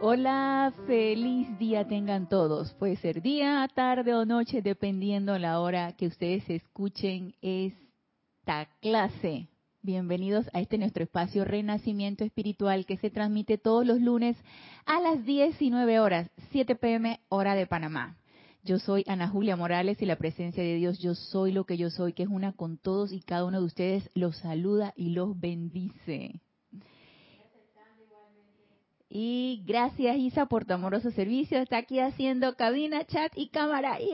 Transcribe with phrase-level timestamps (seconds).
[0.00, 2.72] Hola, feliz día tengan todos.
[2.74, 9.48] Puede ser día, tarde o noche, dependiendo la hora que ustedes escuchen esta clase.
[9.82, 14.36] Bienvenidos a este nuestro espacio Renacimiento Espiritual que se transmite todos los lunes
[14.86, 18.18] a las 19 horas, 7 pm hora de Panamá.
[18.62, 21.90] Yo soy Ana Julia Morales y la presencia de Dios, yo soy lo que yo
[21.90, 25.40] soy, que es una con todos y cada uno de ustedes, los saluda y los
[25.40, 26.40] bendice.
[29.10, 31.58] Y gracias Isa por tu amoroso servicio.
[31.58, 33.96] Está aquí haciendo cabina, chat y cámara.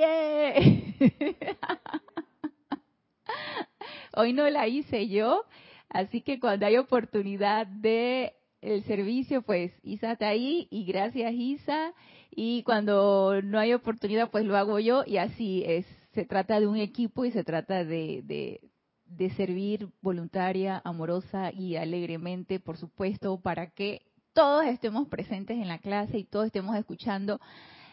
[4.17, 5.45] Hoy no la hice yo,
[5.89, 11.92] así que cuando hay oportunidad de el servicio, pues Isa está ahí y gracias Isa.
[12.31, 15.87] Y cuando no hay oportunidad, pues lo hago yo y así es.
[16.12, 18.23] Se trata de un equipo y se trata de,
[19.06, 24.03] de servir voluntaria, amorosa y alegremente, por supuesto, para que
[24.34, 27.40] todos estemos presentes en la clase y todos estemos escuchando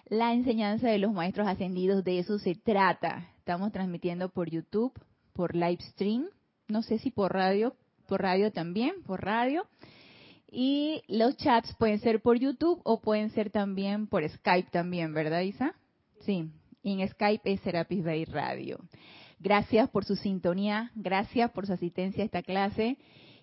[0.10, 2.04] la enseñanza de los maestros ascendidos.
[2.04, 3.30] De eso se trata.
[3.38, 4.92] Estamos transmitiendo por YouTube,
[5.34, 6.28] por live stream,
[6.68, 7.76] no sé si por radio,
[8.08, 9.68] por radio también, por radio.
[10.52, 15.42] Y los chats pueden ser por YouTube o pueden ser también por Skype también, ¿verdad,
[15.42, 15.76] Isa?
[16.22, 16.50] Sí,
[16.84, 18.80] en Skype es Serapis Bay Radio.
[19.40, 22.98] Gracias por su sintonía, gracias por su asistencia a esta clase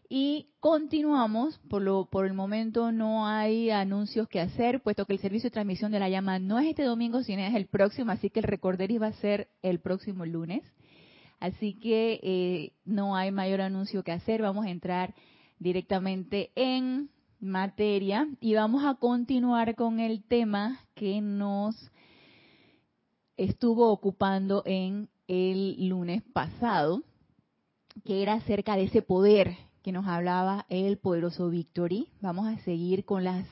[0.09, 5.19] y continuamos, por, lo, por el momento no hay anuncios que hacer, puesto que el
[5.19, 8.31] servicio de transmisión de la llama no es este domingo, sino es el próximo, así
[8.31, 10.63] que el recorderis va a ser el próximo lunes.
[11.41, 15.15] Así que eh, no hay mayor anuncio que hacer, vamos a entrar
[15.59, 21.77] directamente en materia y vamos a continuar con el tema que nos
[23.37, 27.03] estuvo ocupando en el lunes pasado,
[28.05, 32.09] que era acerca de ese poder que nos hablaba el poderoso Victory.
[32.21, 33.47] Vamos a seguir con las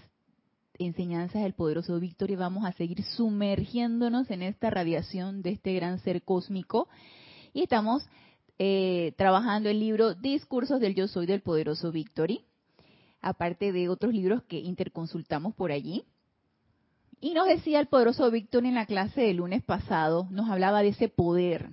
[0.79, 6.23] enseñanzas del poderoso Victory, vamos a seguir sumergiéndonos en esta radiación de este gran ser
[6.25, 6.89] cósmico
[7.55, 8.07] y estamos
[8.59, 12.45] eh, trabajando el libro Discursos del Yo Soy del poderoso Victory,
[13.23, 16.05] aparte de otros libros que interconsultamos por allí.
[17.19, 20.89] Y nos decía el poderoso Victory en la clase del lunes pasado, nos hablaba de
[20.89, 21.71] ese poder.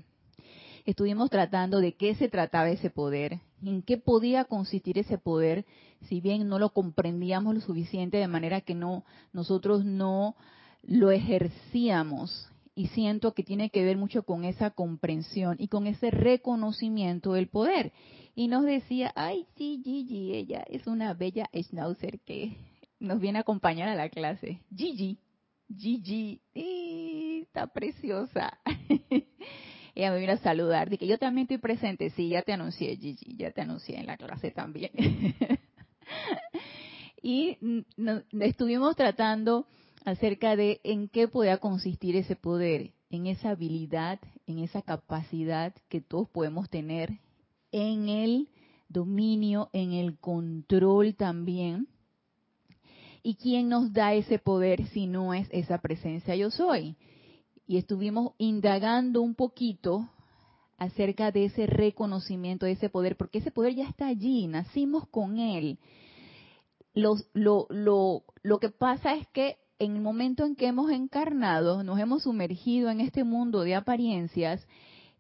[0.85, 5.66] Estuvimos tratando de qué se trataba ese poder, en qué podía consistir ese poder,
[6.09, 10.35] si bien no lo comprendíamos lo suficiente de manera que no nosotros no
[10.81, 16.11] lo ejercíamos y siento que tiene que ver mucho con esa comprensión y con ese
[16.11, 17.94] reconocimiento del poder.
[18.35, 22.57] Y nos decía, ay, sí, Gigi, ella es una bella schnauzer que
[23.00, 24.59] nos viene a acompañar a la clase.
[24.75, 25.19] Gigi,
[25.75, 28.59] Gigi, está preciosa.
[29.96, 33.36] ella me vino a saludar, que yo también estoy presente, sí, ya te anuncié, Gigi,
[33.38, 34.92] ya te anuncié en la clase también.
[37.22, 37.58] y
[38.40, 39.68] estuvimos tratando
[40.04, 46.02] acerca de en qué podía consistir ese poder, en esa habilidad, en esa capacidad que
[46.02, 47.20] todos podemos tener,
[47.72, 48.50] en el
[48.90, 51.88] dominio, en el control también.
[53.22, 56.98] ¿Y quién nos da ese poder si no es esa presencia yo soy?
[57.68, 60.09] Y estuvimos indagando un poquito
[60.78, 65.38] acerca de ese reconocimiento, de ese poder, porque ese poder ya está allí, nacimos con
[65.40, 65.79] él.
[66.94, 67.68] lo, lo,
[68.44, 72.90] lo que pasa es que en el momento en que hemos encarnado, nos hemos sumergido
[72.90, 74.66] en este mundo de apariencias,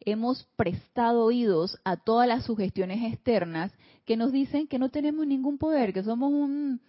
[0.01, 3.71] hemos prestado oídos a todas las sugestiones externas
[4.05, 6.81] que nos dicen que no tenemos ningún poder, que somos un,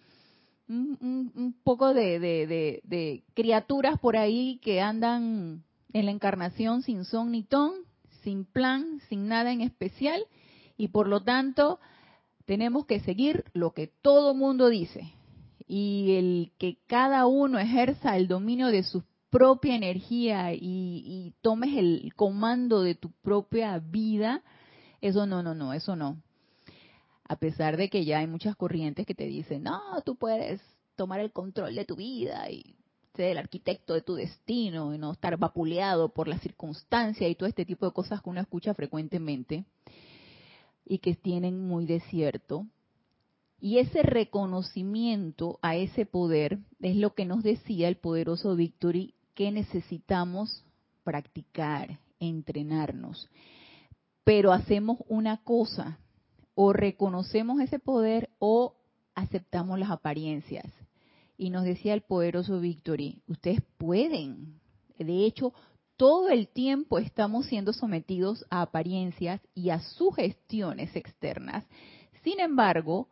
[0.67, 7.43] un, poco de, de, criaturas por ahí que andan en la encarnación sin son ni
[7.43, 7.73] ton,
[8.23, 10.23] sin plan, sin nada en especial,
[10.77, 11.79] y por lo tanto
[12.45, 15.13] tenemos que seguir lo que todo mundo dice.
[15.67, 21.75] Y el que cada uno ejerza el dominio de su propia energía y, y tomes
[21.75, 24.43] el comando de tu propia vida,
[25.01, 26.21] eso no, no, no, eso no
[27.27, 30.61] a pesar de que ya hay muchas corrientes que te dicen, no, tú puedes
[30.95, 32.75] tomar el control de tu vida y
[33.15, 37.49] ser el arquitecto de tu destino y no estar vapuleado por la circunstancia y todo
[37.49, 39.65] este tipo de cosas que uno escucha frecuentemente
[40.85, 42.67] y que tienen muy de cierto.
[43.59, 49.51] Y ese reconocimiento a ese poder es lo que nos decía el poderoso Victory que
[49.51, 50.63] necesitamos
[51.03, 53.29] practicar, entrenarnos.
[54.23, 55.99] Pero hacemos una cosa,
[56.55, 58.75] o reconocemos ese poder o
[59.13, 60.65] aceptamos las apariencias.
[61.37, 64.59] Y nos decía el poderoso Victory, ustedes pueden.
[64.97, 65.53] De hecho,
[65.97, 71.65] todo el tiempo estamos siendo sometidos a apariencias y a sugestiones externas.
[72.23, 73.09] Sin embargo,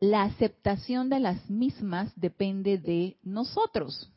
[0.00, 4.10] la aceptación de las mismas depende de nosotros.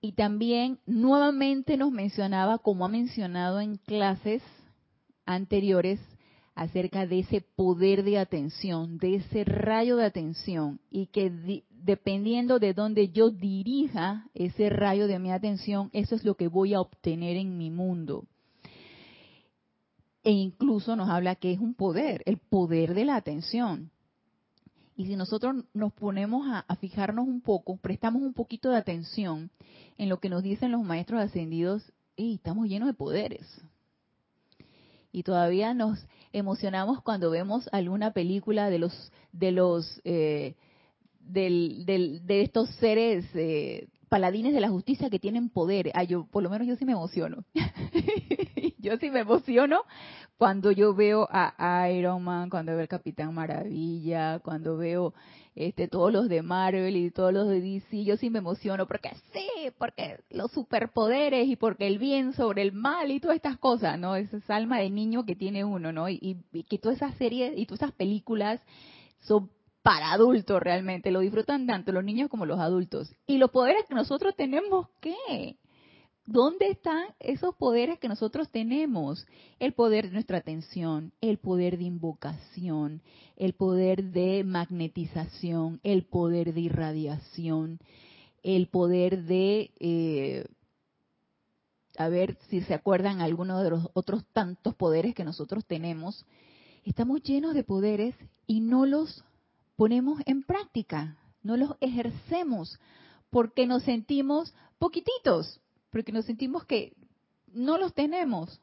[0.00, 4.42] Y también nuevamente nos mencionaba, como ha mencionado en clases
[5.26, 6.00] anteriores,
[6.54, 12.74] acerca de ese poder de atención, de ese rayo de atención, y que dependiendo de
[12.74, 17.36] dónde yo dirija ese rayo de mi atención, eso es lo que voy a obtener
[17.36, 18.26] en mi mundo.
[20.24, 23.90] E incluso nos habla que es un poder, el poder de la atención.
[24.94, 29.50] Y si nosotros nos ponemos a, fijarnos un poco, prestamos un poquito de atención
[29.98, 33.62] en lo que nos dicen los maestros ascendidos, y estamos llenos de poderes.
[35.12, 40.54] Y todavía nos emocionamos cuando vemos alguna película de los de los eh,
[41.20, 45.90] de estos seres eh, paladines de la justicia que tienen poder.
[45.94, 47.44] Ah, yo, por lo menos yo sí me emociono.
[48.78, 49.84] yo sí me emociono
[50.42, 55.14] cuando yo veo a Iron Man, cuando veo al Capitán Maravilla, cuando veo
[55.54, 59.10] este todos los de Marvel y todos los de DC, yo sí me emociono porque
[59.32, 63.96] sí, porque los superpoderes y porque el bien sobre el mal y todas estas cosas,
[64.00, 64.16] ¿no?
[64.16, 66.08] Esa es alma de niño que tiene uno, ¿no?
[66.08, 68.60] Y, y que todas esas series y todas esas películas
[69.20, 69.48] son
[69.84, 73.14] para adultos realmente, lo disfrutan tanto los niños como los adultos.
[73.28, 75.56] Y los poderes que nosotros tenemos, ¿qué?
[76.24, 79.26] ¿Dónde están esos poderes que nosotros tenemos?
[79.58, 83.02] El poder de nuestra atención, el poder de invocación,
[83.36, 87.80] el poder de magnetización, el poder de irradiación,
[88.44, 90.46] el poder de, eh,
[91.98, 96.24] a ver si se acuerdan algunos de los otros tantos poderes que nosotros tenemos.
[96.84, 98.14] Estamos llenos de poderes
[98.46, 99.24] y no los
[99.74, 102.78] ponemos en práctica, no los ejercemos,
[103.28, 105.60] porque nos sentimos poquititos,
[105.92, 106.94] porque nos sentimos que
[107.52, 108.60] no los tenemos.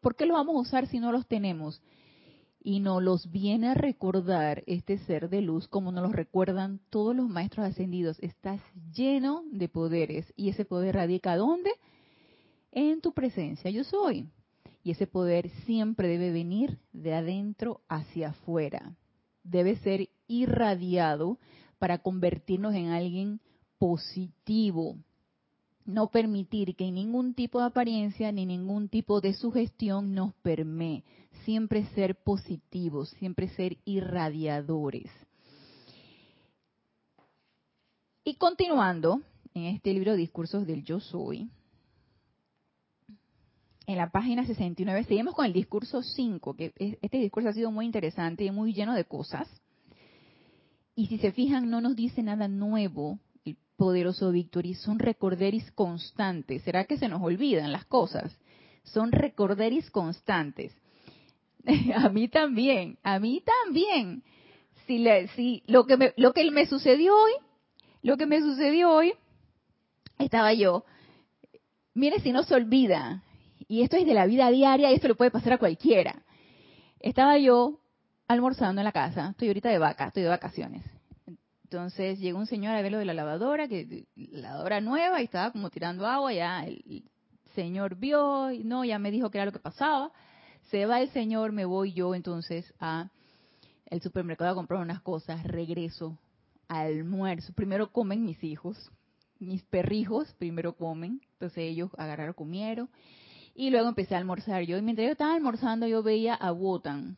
[0.00, 1.82] ¿Por qué los vamos a usar si no los tenemos?
[2.60, 7.14] Y nos los viene a recordar este ser de luz, como nos los recuerdan todos
[7.14, 8.18] los maestros ascendidos.
[8.20, 8.60] Estás
[8.94, 10.32] lleno de poderes.
[10.36, 11.70] ¿Y ese poder radica dónde?
[12.70, 14.28] En tu presencia, yo soy.
[14.82, 18.96] Y ese poder siempre debe venir de adentro hacia afuera.
[19.42, 21.38] Debe ser irradiado
[21.78, 23.40] para convertirnos en alguien
[23.78, 24.96] positivo.
[25.84, 31.04] No permitir que ningún tipo de apariencia ni ningún tipo de sugestión nos permee.
[31.44, 35.10] Siempre ser positivos, siempre ser irradiadores.
[38.24, 39.20] Y continuando
[39.52, 41.50] en este libro Discursos del Yo Soy,
[43.86, 46.72] en la página 69 seguimos con el discurso 5, que
[47.02, 49.46] este discurso ha sido muy interesante y muy lleno de cosas.
[50.96, 53.18] Y si se fijan, no nos dice nada nuevo
[53.76, 56.62] poderoso Victory, son recorderis constantes.
[56.62, 58.36] ¿Será que se nos olvidan las cosas?
[58.84, 60.72] Son recorderis constantes.
[61.96, 64.22] a mí también, a mí también.
[64.86, 67.32] Si, le, si lo que me, sucedió hoy,
[68.02, 69.14] lo que me sucedió hoy,
[70.18, 70.84] estaba yo.
[71.94, 73.22] Mire si no se olvida.
[73.66, 76.22] Y esto es de la vida diaria y esto le puede pasar a cualquiera.
[77.00, 77.80] Estaba yo
[78.28, 79.30] almorzando en la casa.
[79.30, 80.93] Estoy ahorita de vaca, estoy de vacaciones.
[81.74, 85.24] Entonces llegó un señor a ver lo de la lavadora, que la lavadora nueva y
[85.24, 87.02] estaba como tirando agua, ya el
[87.56, 90.12] señor vio y no, ya me dijo que era lo que pasaba.
[90.70, 93.10] Se va el señor, me voy yo entonces a
[93.86, 96.16] el supermercado a comprar unas cosas, regreso,
[96.68, 97.52] almuerzo.
[97.54, 98.92] Primero comen mis hijos,
[99.40, 102.88] mis perrijos primero comen, entonces ellos agarraron, comieron
[103.52, 104.78] y luego empecé a almorzar yo.
[104.78, 107.16] Y mientras yo estaba almorzando yo veía a Wotan,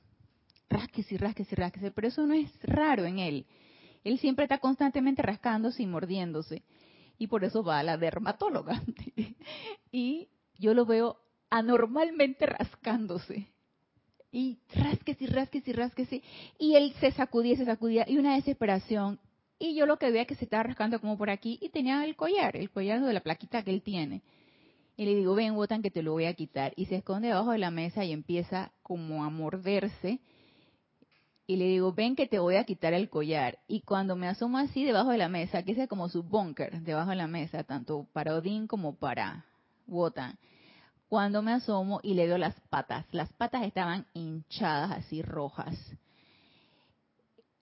[0.70, 3.46] rasquese, rasquese, rasquese, pero eso no es raro en él.
[4.06, 6.62] Él siempre está constantemente rascándose y mordiéndose.
[7.18, 8.80] Y por eso va a la dermatóloga.
[9.90, 11.16] y yo lo veo
[11.50, 13.48] anormalmente rascándose.
[14.30, 16.22] Y rasquese, y rasquese, y rasquese.
[16.56, 18.04] Y él se sacudía, se sacudía.
[18.06, 19.18] Y una desesperación.
[19.58, 21.58] Y yo lo que veía que se estaba rascando como por aquí.
[21.60, 24.22] Y tenía el collar, el collar de la plaquita que él tiene.
[24.96, 26.74] Y le digo, ven, Wotan, que te lo voy a quitar.
[26.76, 30.20] Y se esconde debajo de la mesa y empieza como a morderse
[31.46, 33.58] y le digo, ven que te voy a quitar el collar.
[33.68, 37.10] Y cuando me asomo así debajo de la mesa, que sea como su bunker debajo
[37.10, 39.44] de la mesa, tanto para Odín como para
[39.86, 40.38] Wotan,
[41.08, 45.76] cuando me asomo y le veo las patas, las patas estaban hinchadas así rojas.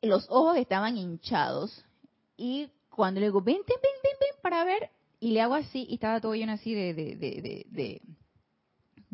[0.01, 1.85] Los ojos estaban hinchados
[2.39, 5.95] y cuando le digo, ven, ven, ven, ven, para ver, y le hago así y
[5.95, 8.03] estaba todo lleno así de, de, de, de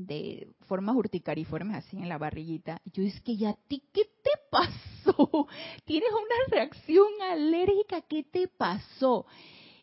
[0.06, 2.80] de formas urticariformes así en la barriguita.
[2.84, 5.46] Yo es que ya a ti, ¿qué te pasó?
[5.84, 9.26] Tienes una reacción alérgica, ¿qué te pasó?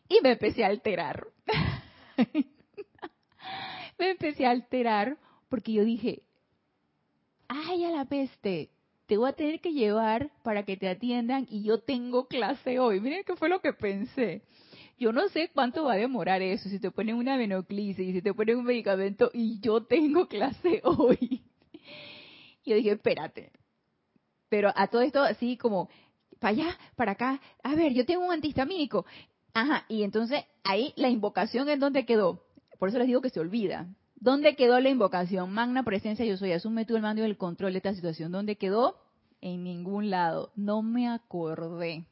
[0.08, 1.26] Y me empecé a alterar.
[3.98, 6.22] me empecé a alterar porque yo dije,
[7.48, 8.70] ay, a la peste,
[9.06, 13.00] te voy a tener que llevar para que te atiendan y yo tengo clase hoy.
[13.00, 14.42] Miren qué fue lo que pensé.
[14.98, 18.34] Yo no sé cuánto va a demorar eso, si te ponen una venoclisis, si te
[18.34, 21.42] ponen un medicamento y yo tengo clase hoy.
[22.64, 23.52] Yo dije, espérate.
[24.48, 25.88] Pero a todo esto así como,
[26.40, 29.06] para allá, para acá, a ver, yo tengo un antihistamínico.
[29.54, 32.44] Ajá, y entonces ahí la invocación en donde quedó.
[32.78, 33.86] Por eso les digo que se olvida.
[34.16, 35.52] ¿Dónde quedó la invocación?
[35.52, 38.32] Magna presencia, yo soy, asume tú el mando y el control de esta situación.
[38.32, 38.96] ¿Dónde quedó?
[39.40, 40.50] En ningún lado.
[40.56, 42.04] No me acordé.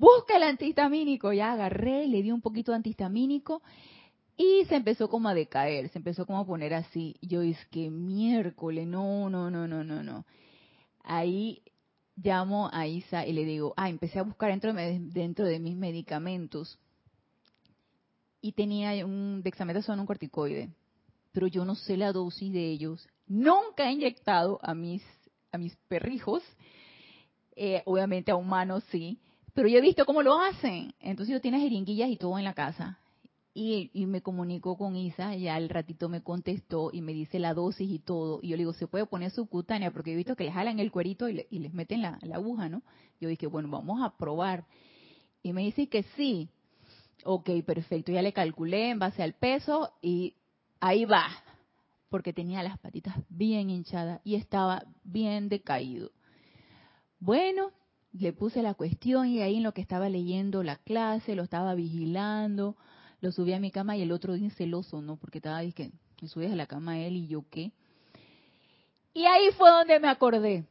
[0.00, 1.30] Busca el antihistamínico.
[1.34, 3.60] Ya agarré, le di un poquito de antihistamínico
[4.34, 7.16] y se empezó como a decaer, se empezó como a poner así.
[7.20, 10.24] Yo es que miércoles, no, no, no, no, no, no.
[11.04, 11.62] Ahí
[12.16, 16.78] llamo a Isa y le digo, ah, empecé a buscar dentro de, mis medicamentos
[18.40, 20.70] y tenía un dexametasona, un corticoide
[21.32, 23.06] pero yo no sé la dosis de ellos.
[23.28, 25.02] Nunca he inyectado a mis,
[25.52, 26.42] a mis perrijos,
[27.54, 29.20] eh, obviamente a humanos sí,
[29.54, 30.94] pero yo he visto cómo lo hacen.
[31.00, 32.98] Entonces yo tengo jeringuillas y todo en la casa.
[33.52, 37.90] Y, me comunicó con Isa, y al ratito me contestó y me dice la dosis
[37.90, 38.38] y todo.
[38.42, 39.90] Y yo le digo, ¿se puede poner subcutánea?
[39.90, 42.82] Porque he visto que les jalan el cuerito y, les meten la, la, aguja, ¿no?
[43.20, 44.66] Yo dije, bueno, vamos a probar.
[45.42, 46.48] Y me dice que sí.
[47.24, 48.12] Ok, perfecto.
[48.12, 50.36] Ya le calculé en base al peso y
[50.78, 51.26] ahí va,
[52.08, 56.12] porque tenía las patitas bien hinchadas y estaba bien decaído.
[57.18, 57.72] Bueno,
[58.12, 61.74] le puse la cuestión y ahí en lo que estaba leyendo la clase, lo estaba
[61.74, 62.76] vigilando,
[63.20, 65.16] lo subí a mi cama y el otro día celoso, ¿no?
[65.16, 67.72] Porque estaba, dije, me subes a la cama él y yo qué.
[69.14, 70.66] Y ahí fue donde me acordé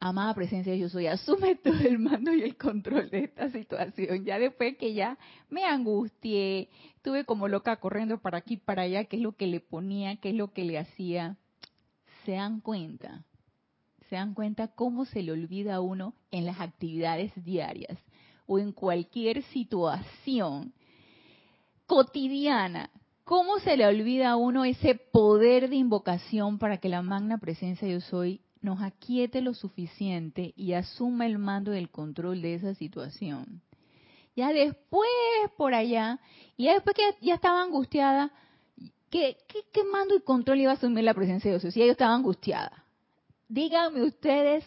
[0.00, 4.24] amada presencia yo soy, asume todo el mando y el control de esta situación.
[4.24, 9.16] Ya después que ya me angustié, estuve como loca corriendo para aquí, para allá, qué
[9.16, 11.36] es lo que le ponía, qué es lo que le hacía.
[12.24, 13.24] Se dan cuenta,
[14.10, 17.96] se dan cuenta cómo se le olvida a uno en las actividades diarias
[18.46, 20.74] o en cualquier situación
[21.86, 22.90] cotidiana.
[23.24, 27.86] ¿Cómo se le olvida a uno ese poder de invocación para que la magna presencia
[27.86, 33.62] yo soy nos aquiete lo suficiente y asuma el mando del control de esa situación.
[34.36, 35.08] Ya después
[35.56, 36.18] por allá,
[36.56, 38.30] y ya después que ya estaba angustiada,
[39.08, 39.36] ¿qué,
[39.72, 41.72] qué, mando y control iba a asumir la presencia de Dios?
[41.72, 42.79] Si ella estaba angustiada.
[43.50, 44.64] Díganme ustedes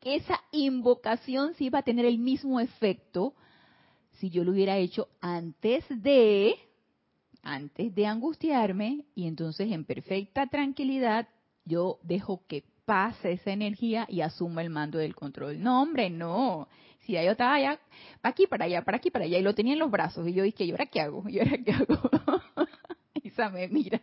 [0.00, 3.34] que esa invocación sí iba a tener el mismo efecto
[4.12, 6.54] si yo lo hubiera hecho antes de,
[7.42, 11.28] antes de angustiarme, y entonces en perfecta tranquilidad
[11.66, 15.62] yo dejo que pase esa energía y asuma el mando del control.
[15.62, 16.68] No, hombre, no.
[17.00, 17.78] Si yo estaba allá,
[18.22, 20.32] para aquí, para allá, para aquí, para allá, y lo tenía en los brazos, y
[20.32, 21.28] yo dije, ¿y ahora qué hago?
[21.28, 22.10] ¿Y ahora qué hago?
[23.22, 24.00] Isa me mira.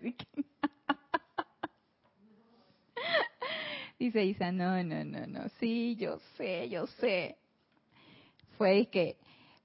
[4.00, 7.38] Dice Isa, no, no, no, no, sí, yo sé, yo sé.
[8.58, 9.18] Fue que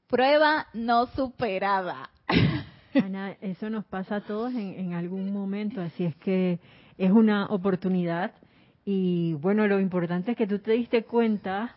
[0.09, 2.11] prueba no superada.
[2.95, 6.59] Ana, eso nos pasa a todos en, en algún momento, así es que
[6.97, 8.33] es una oportunidad
[8.91, 11.77] y bueno, lo importante es que tú te diste cuenta,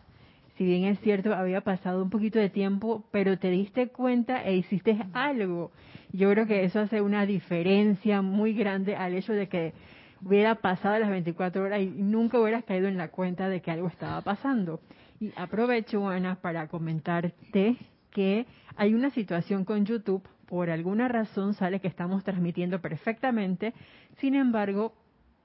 [0.56, 4.56] si bien es cierto, había pasado un poquito de tiempo, pero te diste cuenta e
[4.56, 5.72] hiciste algo.
[6.12, 9.74] Yo creo que eso hace una diferencia muy grande al hecho de que
[10.24, 13.88] hubiera pasado las 24 horas y nunca hubieras caído en la cuenta de que algo
[13.88, 14.80] estaba pasando.
[15.20, 17.76] Y aprovecho, Ana, para comentarte
[18.10, 23.72] que hay una situación con YouTube, por alguna razón sale que estamos transmitiendo perfectamente,
[24.18, 24.94] sin embargo,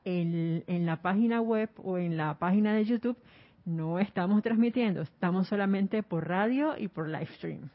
[0.04, 3.18] en, la página web o en la página de YouTube
[3.66, 7.70] no estamos transmitiendo, estamos solamente por radio y por live stream.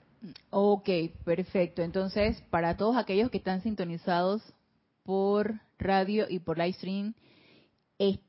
[0.51, 0.89] Ok,
[1.25, 1.83] perfecto.
[1.83, 4.55] Entonces, para todos aquellos que están sintonizados
[5.03, 7.15] por radio y por live stream,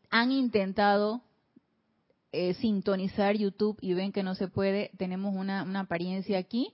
[0.10, 1.22] han intentado
[2.32, 6.74] eh, sintonizar YouTube y ven que no se puede, tenemos una, una apariencia aquí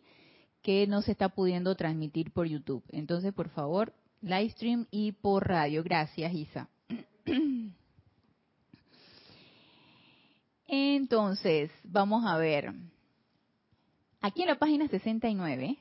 [0.61, 2.83] que no se está pudiendo transmitir por YouTube.
[2.89, 5.83] Entonces, por favor, live stream y por radio.
[5.83, 6.67] Gracias, Isa.
[10.67, 12.73] Entonces, vamos a ver.
[14.21, 15.77] Aquí en la página 69,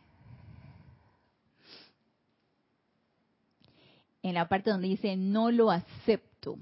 [4.22, 6.58] en la parte donde dice no lo acepto,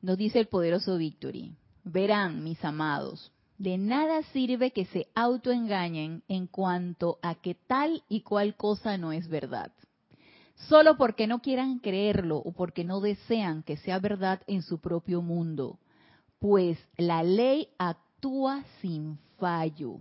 [0.00, 1.54] nos dice el poderoso Victory.
[1.84, 8.22] Verán, mis amados, de nada sirve que se autoengañen en cuanto a que tal y
[8.22, 9.72] cual cosa no es verdad
[10.68, 15.22] solo porque no quieran creerlo o porque no desean que sea verdad en su propio
[15.22, 15.78] mundo,
[16.38, 19.98] pues la ley actúa sin fallo.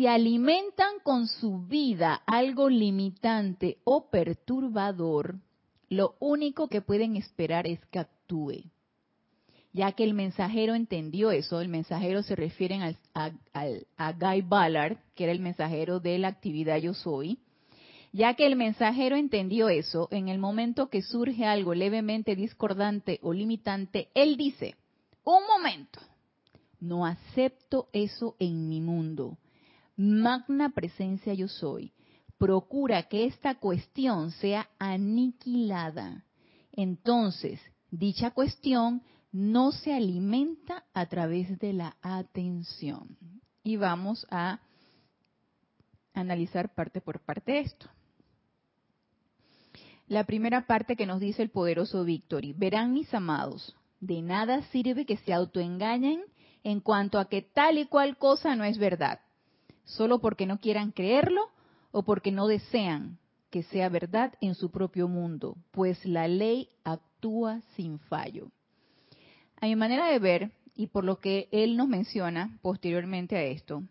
[0.00, 5.40] Si alimentan con su vida algo limitante o perturbador,
[5.90, 8.64] lo único que pueden esperar es que actúe.
[9.74, 12.80] ya que el mensajero entendió eso, el mensajero se refiere
[13.12, 13.30] a,
[13.98, 17.38] a, Guy Ballard, que era el mensajero de la actividad Yo Soy,
[18.10, 23.34] ya que el mensajero entendió eso, en el momento que surge algo levemente discordante o
[23.34, 24.76] limitante, él dice,
[25.24, 26.00] un momento,
[26.80, 29.36] no acepto eso en mi mundo.
[30.02, 31.92] Magna presencia yo soy.
[32.38, 36.24] Procura que esta cuestión sea aniquilada.
[36.72, 43.18] Entonces, dicha cuestión no se alimenta a través de la atención.
[43.62, 44.60] Y vamos a
[46.14, 47.86] analizar parte por parte esto.
[50.06, 52.54] La primera parte que nos dice el poderoso Victory.
[52.54, 56.22] Verán mis amados, de nada sirve que se autoengañen
[56.64, 59.20] en cuanto a que tal y cual cosa no es verdad,
[59.90, 61.50] solo porque no quieran creerlo
[61.90, 63.18] o porque no desean
[63.50, 68.50] que sea verdad en su propio mundo, pues la ley actúa sin fallo.
[69.60, 73.82] A mi manera de ver, y por lo que él nos menciona posteriormente a esto,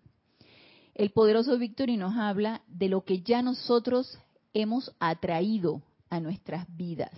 [0.95, 4.19] el poderoso Victory nos habla de lo que ya nosotros
[4.53, 7.13] hemos atraído a nuestras vidas.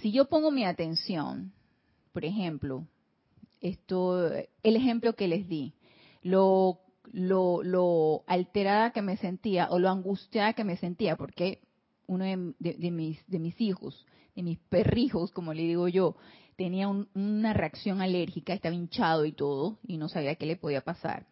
[0.00, 1.52] Si yo pongo mi atención,
[2.12, 2.86] por ejemplo,
[3.60, 5.74] esto, el ejemplo que les di,
[6.22, 6.80] lo,
[7.12, 11.62] lo, lo alterada que me sentía o lo angustiada que me sentía, porque
[12.06, 16.16] uno de, mis, de mis hijos, de mis perrijos, como le digo yo,
[16.56, 21.26] tenía una reacción alérgica, estaba hinchado y todo, y no sabía qué le podía pasar.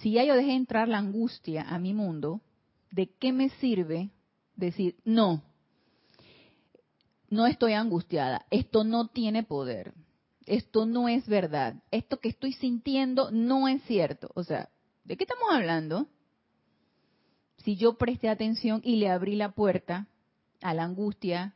[0.00, 2.40] Si ya yo dejé entrar la angustia a mi mundo,
[2.90, 4.10] ¿de qué me sirve
[4.56, 5.42] decir, no,
[7.28, 9.94] no estoy angustiada, esto no tiene poder,
[10.50, 14.30] esto no es verdad, esto que estoy sintiendo no es cierto?
[14.34, 14.68] O sea,
[15.04, 16.08] ¿de qué estamos hablando?
[17.58, 20.08] Si yo presté atención y le abrí la puerta
[20.62, 21.54] a la angustia,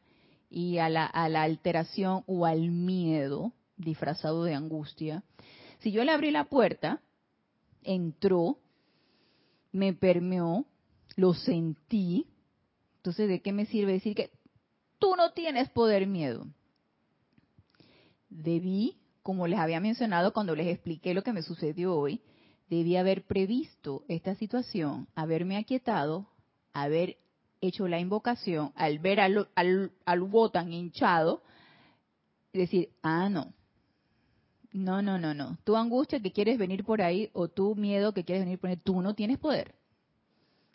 [0.55, 5.25] y a la, a la alteración o al miedo disfrazado de angustia,
[5.80, 7.02] si yo le abrí la puerta,
[7.83, 8.61] entró,
[9.73, 10.65] me permeó,
[11.17, 12.28] lo sentí,
[12.99, 14.30] entonces ¿de qué me sirve decir que
[15.00, 16.47] tú no tienes poder miedo?
[18.34, 22.20] Debí, como les había mencionado cuando les expliqué lo que me sucedió hoy,
[22.68, 26.26] debí haber previsto esta situación, haberme aquietado,
[26.73, 27.16] haber
[27.60, 29.92] hecho la invocación, al ver al, al,
[30.68, 31.42] hinchado,
[32.52, 33.52] decir, ah, no,
[34.73, 35.56] no, no, no, no.
[35.62, 38.76] Tu angustia que quieres venir por ahí o tu miedo que quieres venir por ahí,
[38.76, 39.76] tú no tienes poder.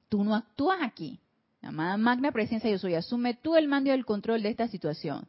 [0.07, 1.19] Tú no actúas aquí.
[1.61, 5.27] Amada magna presencia yo soy, asume tú el mando y el control de esta situación.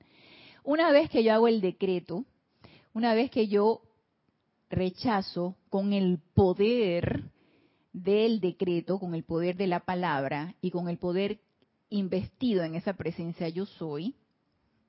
[0.65, 2.25] Una vez que yo hago el decreto,
[2.93, 3.83] una vez que yo
[4.69, 7.25] rechazo con el poder
[7.93, 11.41] del decreto, con el poder de la palabra y con el poder
[11.89, 14.15] investido en esa presencia yo soy,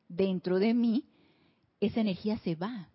[0.07, 1.05] dentro de mí,
[1.79, 2.89] esa energía se va.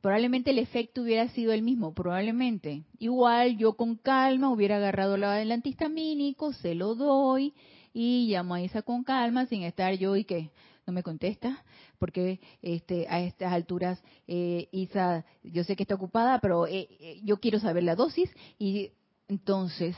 [0.00, 2.82] Probablemente el efecto hubiera sido el mismo, probablemente.
[2.98, 7.54] Igual yo con calma hubiera agarrado del antihistamínico, se lo doy
[7.94, 10.50] y llamo a Isa con calma sin estar yo y que
[10.86, 11.64] no me contesta
[11.98, 17.20] porque este a estas alturas eh, Isa yo sé que está ocupada pero eh, eh,
[17.24, 18.92] yo quiero saber la dosis y
[19.28, 19.96] entonces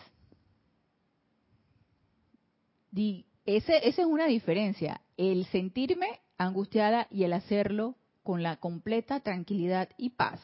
[3.45, 10.11] esa es una diferencia, el sentirme angustiada y el hacerlo con la completa tranquilidad y
[10.11, 10.41] paz.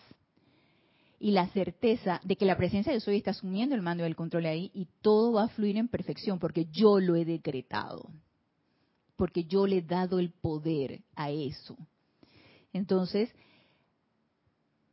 [1.19, 4.47] Y la certeza de que la presencia de Soy está asumiendo el mando del control
[4.47, 8.11] ahí y todo va a fluir en perfección porque yo lo he decretado.
[9.23, 11.77] Porque yo le he dado el poder a eso.
[12.73, 13.33] Entonces,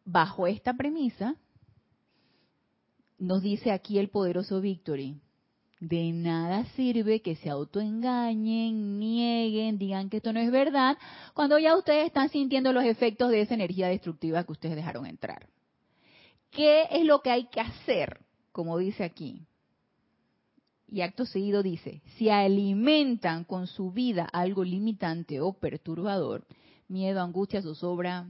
[0.06, 1.36] bajo esta premisa,
[3.18, 5.20] nos dice aquí el poderoso Victory,
[5.80, 11.00] de nada sirve que se autoengañen, nieguen, digan que esto no es verdad,
[11.34, 15.50] cuando ya ustedes están sintiendo los efectos de esa energía destructiva que ustedes dejaron entrar.
[16.52, 18.20] ¿Qué es lo que hay que hacer?
[18.52, 19.49] Como dice aquí.
[20.92, 26.48] Y acto seguido dice, si alimentan con su vida algo limitante o perturbador,
[26.88, 28.28] miedo, angustia, zozobra,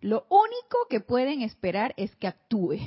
[0.00, 2.78] lo único que pueden esperar es que actúe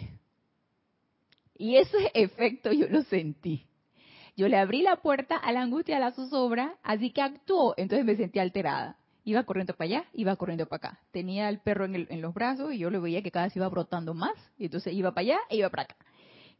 [1.62, 3.68] y ese efecto yo lo sentí.
[4.36, 7.76] Yo le abrí la puerta a la angustia, a la zozobra, así que actuó.
[7.78, 8.98] Entonces me sentí alterada.
[9.26, 11.00] Iba corriendo para allá, iba corriendo para acá.
[11.12, 14.16] Tenía al perro en, los brazos y yo lo veía que cada vez iba brotando
[14.16, 14.34] más.
[14.58, 15.96] Y entonces iba para allá e iba para acá.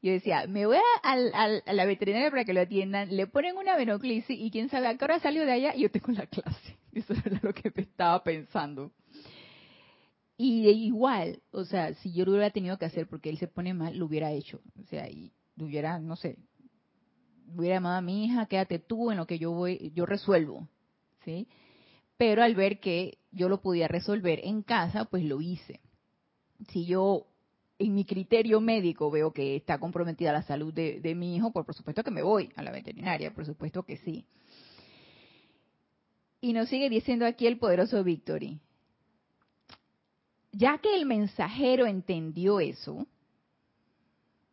[0.02, 3.76] Yo decía, me voy a, a, la veterinaria para que lo atiendan, le ponen una
[3.76, 6.78] venoclisis y quién sabe a qué hora salió de allá y yo tengo la clase.
[6.94, 8.92] Eso era lo que estaba pensando.
[10.38, 13.76] Y igual, o sea, si yo lo hubiera tenido que hacer porque él se pone
[13.76, 14.60] mal, lo hubiera hecho.
[14.80, 16.40] O sea, y hubiera, no sé,
[17.56, 20.68] hubiera llamado a mi hija, quédate tú en lo que yo voy, yo resuelvo.
[21.24, 21.48] ¿sí?
[22.18, 25.80] Pero al ver que yo lo podía resolver en casa, pues lo hice.
[26.70, 27.28] Si yo
[27.82, 31.74] en mi criterio médico veo que está comprometida la salud de, mi hijo, pues por
[31.74, 34.26] supuesto que me voy a la veterinaria, por supuesto que sí.
[36.40, 38.60] Y nos sigue diciendo aquí el poderoso Victory.
[40.52, 43.08] Ya que el mensajero entendió eso,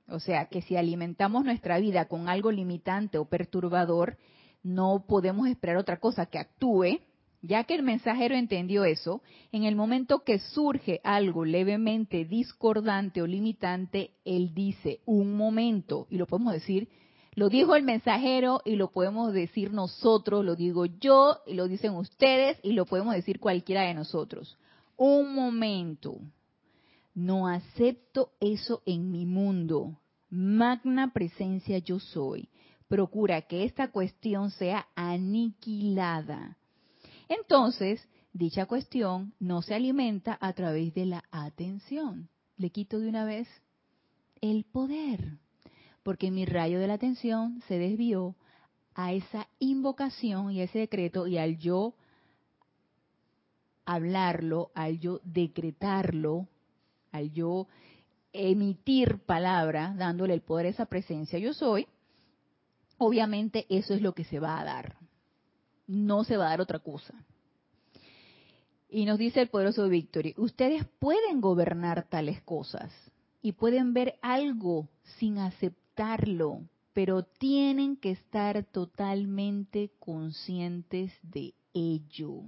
[0.08, 4.16] o sea, que si alimentamos nuestra vida con algo limitante o perturbador,
[4.62, 7.00] no podemos esperar otra cosa que actúe.
[7.40, 9.22] Ya que el mensajero entendió eso,
[9.52, 16.16] en el momento que surge algo levemente discordante o limitante, él dice, un momento, y
[16.16, 16.88] lo podemos decir,
[17.34, 21.94] lo dijo el mensajero y lo podemos decir nosotros, lo digo yo y lo dicen
[21.94, 24.58] ustedes y lo podemos decir cualquiera de nosotros.
[24.96, 26.18] Un momento,
[27.14, 30.00] no acepto eso en mi mundo.
[30.30, 32.48] Magna presencia yo soy.
[32.88, 36.56] Procura que esta cuestión sea aniquilada.
[37.28, 42.28] Entonces, dicha cuestión no se alimenta a través de la atención.
[42.56, 43.48] Le quito de una vez
[44.40, 45.38] el poder,
[46.02, 48.36] porque mi rayo de la atención se desvió
[48.94, 51.94] a esa invocación y ese decreto y al yo
[53.84, 56.48] hablarlo, al yo decretarlo,
[57.12, 57.68] al yo
[58.32, 61.86] emitir palabra, dándole el poder a esa presencia yo soy,
[62.98, 64.97] obviamente eso es lo que se va a dar.
[65.88, 67.14] No se va a dar otra cosa.
[68.88, 72.92] Y nos dice el poderoso Victory, ustedes pueden gobernar tales cosas
[73.42, 76.62] y pueden ver algo sin aceptarlo,
[76.94, 82.42] pero tienen que estar totalmente conscientes de ello.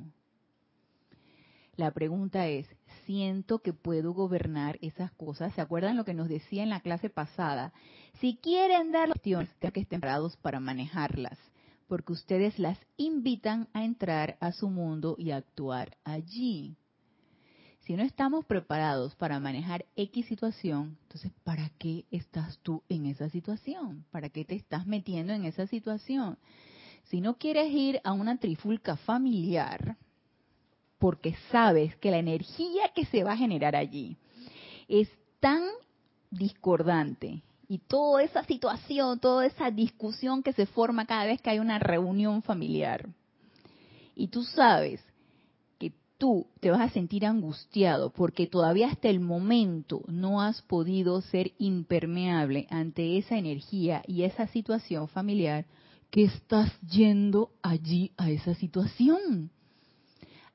[1.77, 2.67] La pregunta es,
[3.07, 5.55] ¿siento que puedo gobernar esas cosas?
[5.55, 7.73] ¿Se acuerdan lo que nos decía en la clase pasada?
[8.21, 11.39] Si quieren dar las cuestiones, que estén preparados para manejarlas,
[11.91, 16.77] porque ustedes las invitan a entrar a su mundo y a actuar allí.
[17.81, 23.29] Si no estamos preparados para manejar X situación, entonces ¿para qué estás tú en esa
[23.29, 24.05] situación?
[24.13, 26.39] ¿Para qué te estás metiendo en esa situación?
[27.07, 29.97] Si no quieres ir a una trifulca familiar,
[31.01, 34.17] porque sabes que la energía que se va a generar allí
[34.87, 35.65] es tan
[36.31, 41.61] discordante y toda esa situación, toda esa discusión que se forma cada vez que hay
[41.61, 43.09] una reunión familiar.
[44.17, 45.01] Y tú sabes
[45.79, 51.21] que tú te vas a sentir angustiado porque todavía hasta el momento no has podido
[51.21, 55.65] ser impermeable ante esa energía y esa situación familiar,
[56.11, 59.53] que estás yendo allí a esa situación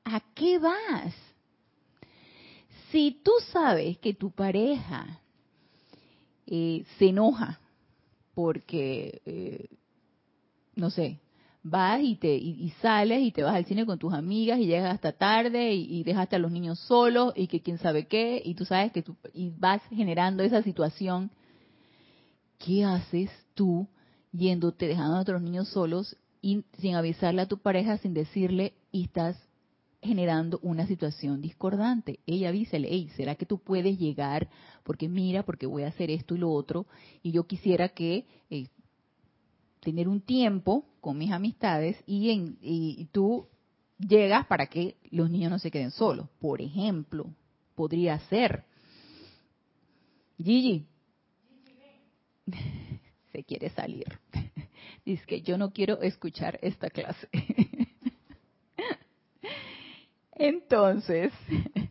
[0.04, 1.14] ¿a qué vas?
[2.90, 5.20] Si tú sabes que tu pareja
[6.46, 7.60] eh, se enoja
[8.34, 9.68] porque, eh,
[10.74, 11.20] no sé,
[11.62, 14.94] vas y, te, y, sales y te vas al cine con tus amigas y llegas
[14.94, 18.54] hasta tarde y, y, dejaste a los niños solos y que quién sabe qué, y
[18.54, 21.30] tú sabes que tú y vas generando esa situación,
[22.58, 23.88] ¿qué haces tú
[24.36, 29.04] yéndote, dejando a otros niños solos y sin avisarle a tu pareja, sin decirle, y
[29.04, 29.36] estás
[30.06, 32.20] generando una situación discordante.
[32.26, 34.48] Ella avísale, hey, ¿será que tú puedes llegar?
[34.84, 36.86] Porque mira, porque voy a hacer esto y lo otro,
[37.22, 38.68] y yo quisiera que eh,
[39.80, 43.46] tener un tiempo con mis amistades y, en, y, tú
[43.98, 46.28] llegas para que los niños no se queden solos.
[46.40, 47.26] Por ejemplo,
[47.74, 48.64] podría ser.
[50.38, 50.86] Gigi.
[53.32, 54.06] Se quiere salir.
[55.04, 57.28] Dice que yo no quiero escuchar esta clase.
[60.36, 61.32] Entonces,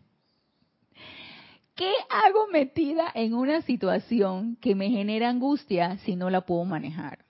[1.74, 7.24] ¿qué hago metida en una situación que me genera angustia si no la puedo manejar?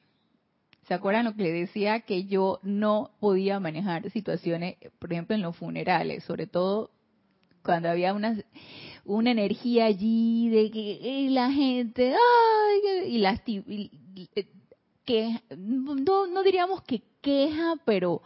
[0.87, 2.01] ¿Se acuerdan lo que le decía?
[2.01, 6.91] Que yo no podía manejar situaciones, por ejemplo, en los funerales, sobre todo
[7.63, 8.37] cuando había una,
[9.05, 13.41] una energía allí de que la gente, ay, y las
[15.05, 18.23] que no, no diríamos que queja, pero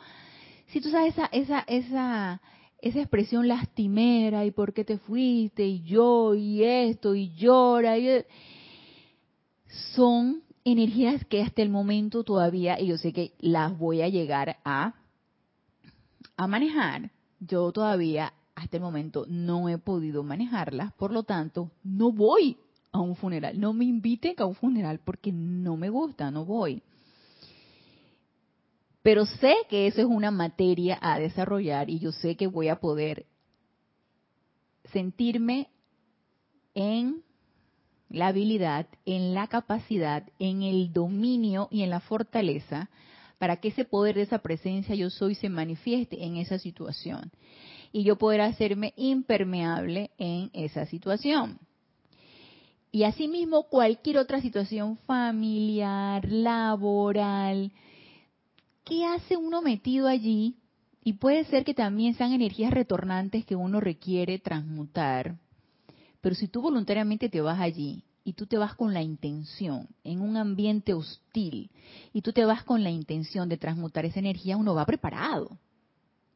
[0.66, 2.40] si tú sabes esa, esa, esa
[2.82, 8.24] esa expresión lastimera y por qué te fuiste y yo y esto y llora y
[9.94, 14.58] son energías que hasta el momento todavía y yo sé que las voy a llegar
[14.64, 14.94] a
[16.36, 22.12] a manejar yo todavía hasta el momento no he podido manejarlas por lo tanto no
[22.12, 22.56] voy
[22.92, 23.58] a un funeral.
[23.60, 26.82] No me inviten a un funeral porque no me gusta no voy
[29.02, 32.80] pero sé que eso es una materia a desarrollar y yo sé que voy a
[32.80, 33.26] poder
[34.92, 35.68] sentirme
[36.74, 37.22] en
[38.08, 42.90] la habilidad, en la capacidad, en el dominio y en la fortaleza
[43.38, 47.30] para que ese poder de esa presencia yo soy se manifieste en esa situación
[47.92, 51.58] y yo poder hacerme impermeable en esa situación.
[52.92, 57.72] Y asimismo cualquier otra situación familiar, laboral,
[58.84, 60.56] ¿qué hace uno metido allí?
[61.02, 65.38] Y puede ser que también sean energías retornantes que uno requiere transmutar.
[66.20, 70.20] Pero si tú voluntariamente te vas allí y tú te vas con la intención, en
[70.20, 71.70] un ambiente hostil,
[72.12, 75.58] y tú te vas con la intención de transmutar esa energía, uno va preparado.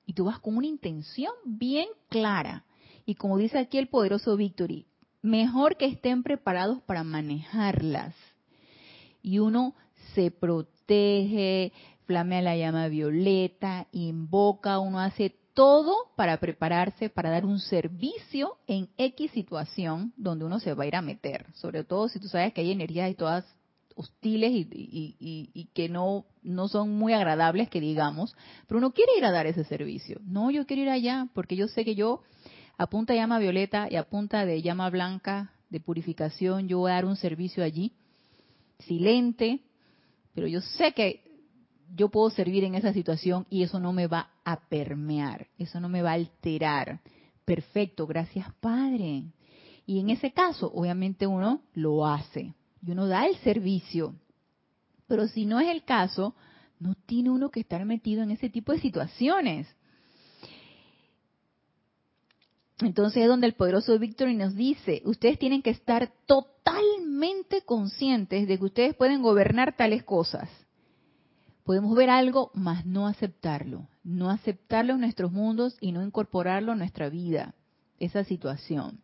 [0.06, 2.64] Y tú vas con una intención bien clara.
[3.04, 4.86] Y como dice aquí el poderoso Victory,
[5.20, 8.14] mejor que estén preparados para manejarlas.
[9.22, 9.74] Y uno
[10.14, 11.72] se protege,
[12.06, 18.88] flamea la llama violeta, invoca, uno hace todo para prepararse para dar un servicio en
[18.98, 21.46] X situación donde uno se va a ir a meter.
[21.54, 23.44] Sobre todo si tú sabes que hay energías todas
[23.96, 28.36] hostiles y, que no, no son muy agradables, que digamos,
[28.66, 30.20] pero uno quiere ir a dar ese servicio.
[30.24, 32.22] No, yo quiero ir allá porque yo sé que yo,
[32.76, 36.90] a punta de llama violeta y a punta de llama blanca de purificación, yo voy
[36.90, 37.92] a dar un servicio allí,
[38.80, 39.60] silente,
[40.34, 41.23] pero yo sé que
[41.94, 45.88] yo puedo servir en esa situación y eso no me va a permear, eso no
[45.88, 47.00] me va a alterar.
[47.44, 49.24] Perfecto, gracias Padre.
[49.86, 54.14] Y en ese caso, obviamente uno lo hace y uno da el servicio.
[55.06, 56.34] Pero si no es el caso,
[56.80, 59.68] no tiene uno que estar metido en ese tipo de situaciones.
[62.80, 68.58] Entonces es donde el poderoso Víctor nos dice, ustedes tienen que estar totalmente conscientes de
[68.58, 70.48] que ustedes pueden gobernar tales cosas.
[71.64, 73.88] Podemos ver algo, mas no aceptarlo.
[74.02, 77.54] No aceptarlo en nuestros mundos y no incorporarlo a nuestra vida,
[77.98, 79.00] esa situación.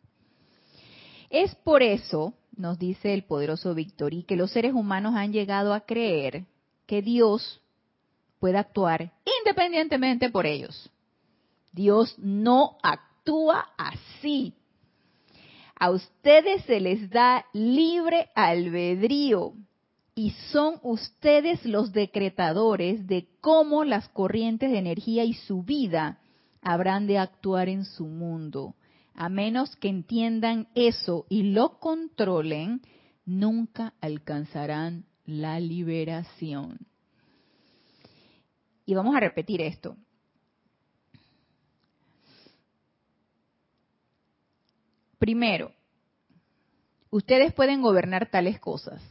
[1.31, 5.81] Es por eso, nos dice el poderoso Victory, que los seres humanos han llegado a
[5.81, 6.45] creer
[6.87, 7.63] que Dios
[8.41, 10.91] puede actuar independientemente por ellos.
[11.73, 14.55] Dios no actúa así.
[15.79, 19.55] A ustedes se les da libre albedrío
[20.15, 26.21] y son ustedes los decretadores de cómo las corrientes de energía y su vida
[26.63, 28.75] habrán de actuar en su mundo.
[29.15, 32.83] A menos que entiendan eso y lo controlen,
[33.25, 36.79] nunca alcanzarán la liberación.
[38.87, 39.97] Y vamos a repetir esto.
[45.19, 45.73] Primero,
[47.11, 49.03] ustedes pueden gobernar tales cosas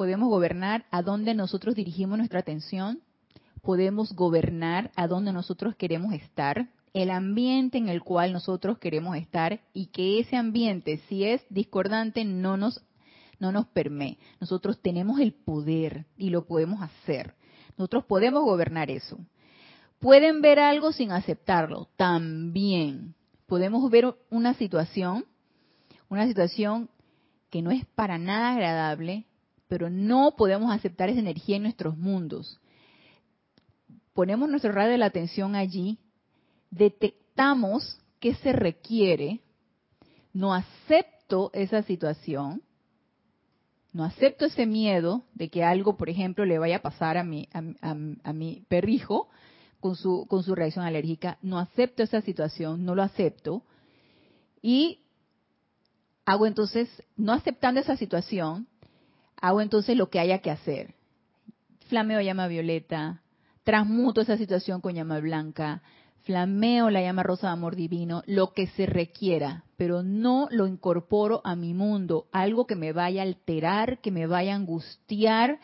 [0.00, 3.02] podemos gobernar a dónde nosotros dirigimos nuestra atención,
[3.60, 9.60] podemos gobernar a dónde nosotros queremos estar, el ambiente en el cual nosotros queremos estar
[9.74, 12.82] y que ese ambiente, si es discordante, no nos,
[13.40, 14.16] no nos permee.
[14.40, 17.34] Nosotros tenemos el poder y lo podemos hacer.
[17.76, 19.18] Nosotros podemos gobernar eso.
[19.98, 23.14] Pueden ver algo sin aceptarlo, también.
[23.44, 25.26] Podemos ver una situación,
[26.08, 26.88] una situación
[27.50, 29.26] que no es para nada agradable,
[29.70, 32.58] pero no podemos aceptar esa energía en nuestros mundos.
[34.14, 35.96] Ponemos nuestro radio de la atención allí,
[36.72, 39.38] detectamos qué se requiere,
[40.32, 42.62] no acepto esa situación,
[43.92, 47.48] no acepto ese miedo de que algo, por ejemplo, le vaya a pasar a mi,
[47.52, 48.34] a,
[48.66, 49.28] perrijo
[49.78, 53.62] con su, con su reacción alérgica, no acepto esa situación, no lo acepto,
[54.60, 54.98] y
[56.24, 58.66] hago entonces, no aceptando esa situación,
[59.40, 60.94] hago entonces lo que haya que hacer.
[61.88, 63.22] Flameo llama violeta,
[63.64, 65.82] transmuto esa situación con llama blanca,
[66.22, 71.40] flameo la llama rosa de amor divino, lo que se requiera, pero no lo incorporo
[71.44, 75.58] a mi mundo, algo que me vaya a alterar, que me vaya a angustiar,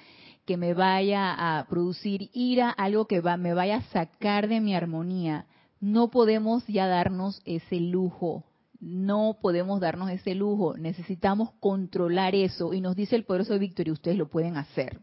[0.46, 4.74] que me vaya a producir ira, algo que va, me vaya a sacar de mi
[4.74, 5.46] armonía.
[5.80, 8.44] No podemos ya darnos ese lujo
[8.80, 12.74] no podemos darnos ese lujo, necesitamos controlar eso.
[12.74, 15.00] Y nos dice el poderoso Víctor, y ustedes lo pueden hacer.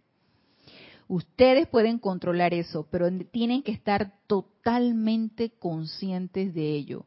[1.07, 7.05] Ustedes pueden controlar eso, pero tienen que estar totalmente conscientes de ello.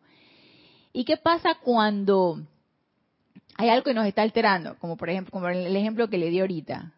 [0.93, 2.43] ¿Y qué pasa cuando
[3.57, 4.77] hay algo que nos está alterando?
[4.79, 6.93] Como por ejemplo, como el ejemplo que le di ahorita.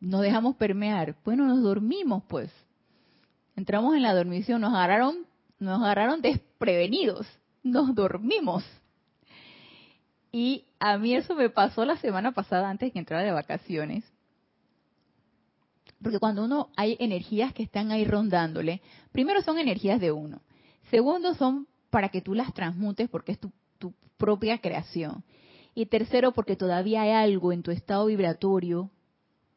[0.00, 1.16] Nos dejamos permear.
[1.24, 2.50] Bueno, nos dormimos pues.
[3.54, 5.26] Entramos en la dormición, nos agarraron,
[5.58, 7.26] nos agarraron desprevenidos
[7.66, 8.64] nos dormimos.
[10.32, 14.04] Y a mí eso me pasó la semana pasada antes de que entrara de vacaciones.
[16.02, 20.42] Porque cuando uno hay energías que están ahí rondándole, primero son energías de uno.
[20.90, 25.24] Segundo son para que tú las transmutes porque es tu, tu propia creación.
[25.74, 28.90] Y tercero porque todavía hay algo en tu estado vibratorio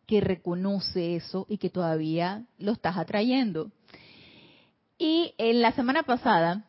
[0.05, 3.71] que reconoce eso y que todavía lo estás atrayendo.
[4.97, 6.68] Y en la semana pasada,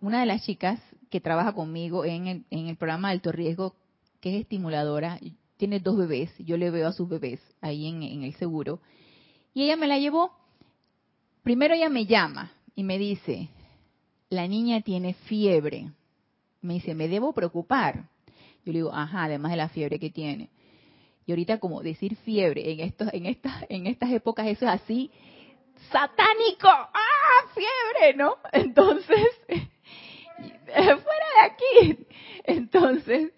[0.00, 0.80] una de las chicas
[1.10, 3.74] que trabaja conmigo en el, en el programa Alto Riesgo,
[4.20, 5.18] que es estimuladora,
[5.56, 8.80] tiene dos bebés, yo le veo a sus bebés ahí en, el seguro,
[9.54, 10.32] y ella me la llevó.
[11.42, 13.48] Primero ella me llama y me dice,
[14.30, 15.90] la niña tiene fiebre.
[16.60, 18.08] Me dice, ¿me debo preocupar?
[18.64, 20.50] Yo le digo, ajá, además de la fiebre que tiene.
[21.26, 25.10] Y ahorita como decir fiebre en estos, en estas, en estas épocas eso es así
[25.90, 26.68] satánico.
[26.68, 27.18] ¡Ah!
[27.54, 28.36] Fiebre, ¿no?
[28.52, 29.26] Entonces,
[30.74, 32.06] fuera de aquí.
[32.44, 33.32] Entonces,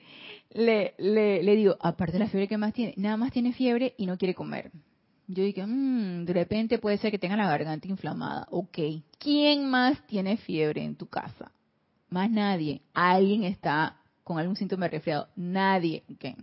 [0.50, 3.94] le, le, le digo, aparte de la fiebre que más tiene, nada más tiene fiebre
[3.96, 4.70] y no quiere comer.
[5.26, 8.48] Yo dije, mmm, de repente puede ser que tenga la garganta inflamada.
[8.50, 8.78] Ok,
[9.18, 11.52] ¿quién más tiene fiebre en tu casa?
[12.08, 12.82] Más nadie.
[12.92, 15.28] Alguien está con algún síntoma de resfriado.
[15.36, 16.02] Nadie.
[16.16, 16.34] Okay.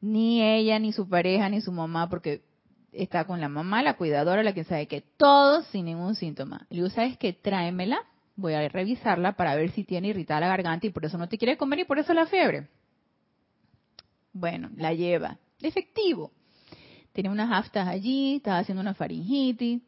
[0.00, 2.42] Ni ella, ni su pareja, ni su mamá, porque
[2.90, 6.66] está con la mamá, la cuidadora, la que sabe que todos sin ningún síntoma.
[6.70, 7.32] Le digo, ¿sabes qué?
[7.32, 8.00] Tráemela
[8.36, 11.38] voy a revisarla para ver si tiene irritada la garganta y por eso no te
[11.38, 12.68] quiere comer y por eso la fiebre.
[14.32, 15.38] Bueno, la lleva.
[15.60, 16.32] Efectivo.
[17.12, 19.82] Tenía unas aftas allí, estaba haciendo una faringitis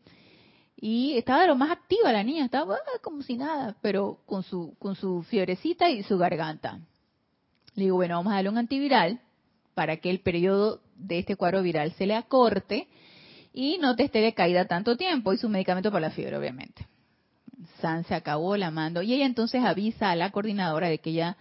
[0.76, 4.42] y estaba de lo más activa la niña, estaba ah, como si nada, pero con
[4.42, 6.80] su con su fiebrecita y su garganta.
[7.74, 9.20] Le digo, bueno, vamos a darle un antiviral
[9.74, 12.88] para que el periodo de este cuadro viral se le acorte
[13.52, 16.86] y no te esté de caída tanto tiempo y su medicamento para la fiebre, obviamente.
[17.80, 19.02] San se acabó, la mando.
[19.02, 21.36] Y ella entonces avisa a la coordinadora de que ella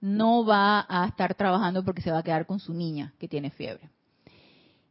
[0.00, 3.50] no va a estar trabajando porque se va a quedar con su niña que tiene
[3.50, 3.90] fiebre.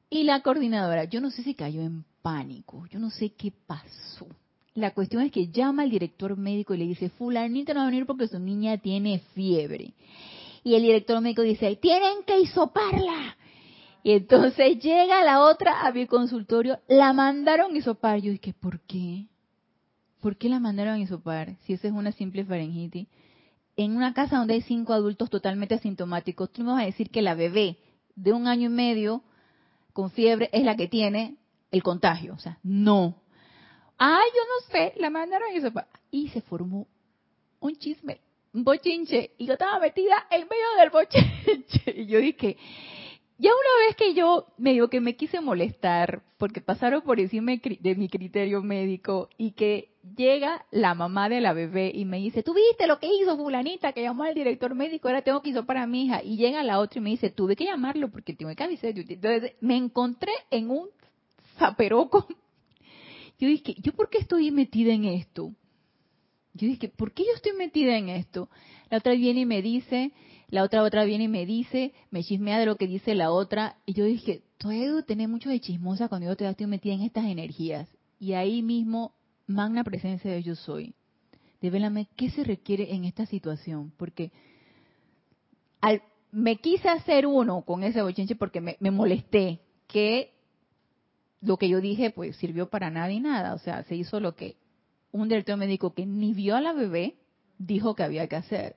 [0.10, 4.28] Y la coordinadora, yo no sé si cayó en pánico, yo no sé qué pasó.
[4.74, 7.90] La cuestión es que llama al director médico y le dice, fulanita no va a
[7.90, 9.94] venir porque su niña tiene fiebre.
[10.64, 13.38] Y el director médico dice, tienen que hisoparla.
[14.04, 18.20] Y entonces llega la otra a mi consultorio, la mandaron hisopar.
[18.20, 19.28] Yo dije, ¿por qué?
[20.26, 23.08] ¿Por qué la mandaron a isopar si esa es una simple faringitis?
[23.78, 27.22] En una casa donde hay cinco adultos totalmente asintomáticos, tú me vas a decir que
[27.22, 27.78] la bebé
[28.16, 29.22] de un año y medio
[29.94, 31.38] con fiebre es la que tiene
[31.70, 32.34] el contagio.
[32.34, 33.22] O sea, no.
[34.00, 35.88] Ay, yo no sé, la mandaron a isopar.
[36.10, 36.88] Y se formó
[37.60, 38.20] un chisme,
[38.52, 39.30] un bochinche.
[39.38, 42.02] Y yo estaba metida en medio del bochinche.
[42.02, 42.58] Y yo dije,
[43.38, 47.96] ya una vez que yo medio que me quise molestar, porque pasaron por encima de
[47.96, 52.54] mi criterio médico y que llega la mamá de la bebé y me dice, ¿tú
[52.54, 55.10] viste lo que hizo fulanita que llamó al director médico?
[55.10, 56.24] Ahora tengo que hizo para mi hija.
[56.24, 58.94] Y llega la otra y me dice, tuve que llamarlo porque tengo que avisar.
[58.96, 60.90] Entonces me encontré en un
[61.58, 62.26] zaperoco.
[63.38, 65.52] Yo dije, ¿yo por qué estoy metida en esto?
[66.54, 68.50] Yo dije, ¿por qué yo estoy metida en esto?
[68.90, 70.14] La otra viene y me dice,
[70.50, 73.78] la otra otra viene y me dice, me chismea de lo que dice la otra,
[73.86, 77.26] y yo dije, debo tener mucho de chismosa cuando yo todavía estoy metida en estas
[77.26, 77.90] energías.
[78.20, 79.14] Y ahí mismo,
[79.48, 80.96] magna presencia de yo soy.
[81.62, 84.32] Devélame qué se requiere en esta situación, porque
[86.32, 90.34] me quise hacer uno con ese bochinche porque me, me molesté, que
[91.42, 94.36] lo que yo dije pues sirvió para nada y nada, o sea, se hizo lo
[94.36, 94.58] que
[95.12, 97.16] un director médico que ni vio a la bebé
[97.58, 98.76] dijo que había que hacer.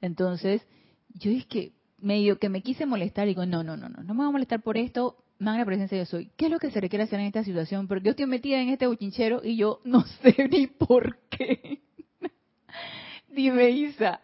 [0.00, 0.66] Entonces,
[1.14, 4.14] yo es que medio que me quise molestar y digo, no, no, no, no, no
[4.14, 6.30] me voy a molestar por esto, magna presencia yo soy.
[6.36, 7.88] ¿Qué es lo que se requiere hacer en esta situación?
[7.88, 11.80] Porque yo estoy metida en este buchinchero y yo no sé ni por qué.
[13.28, 14.20] Dime, Isa.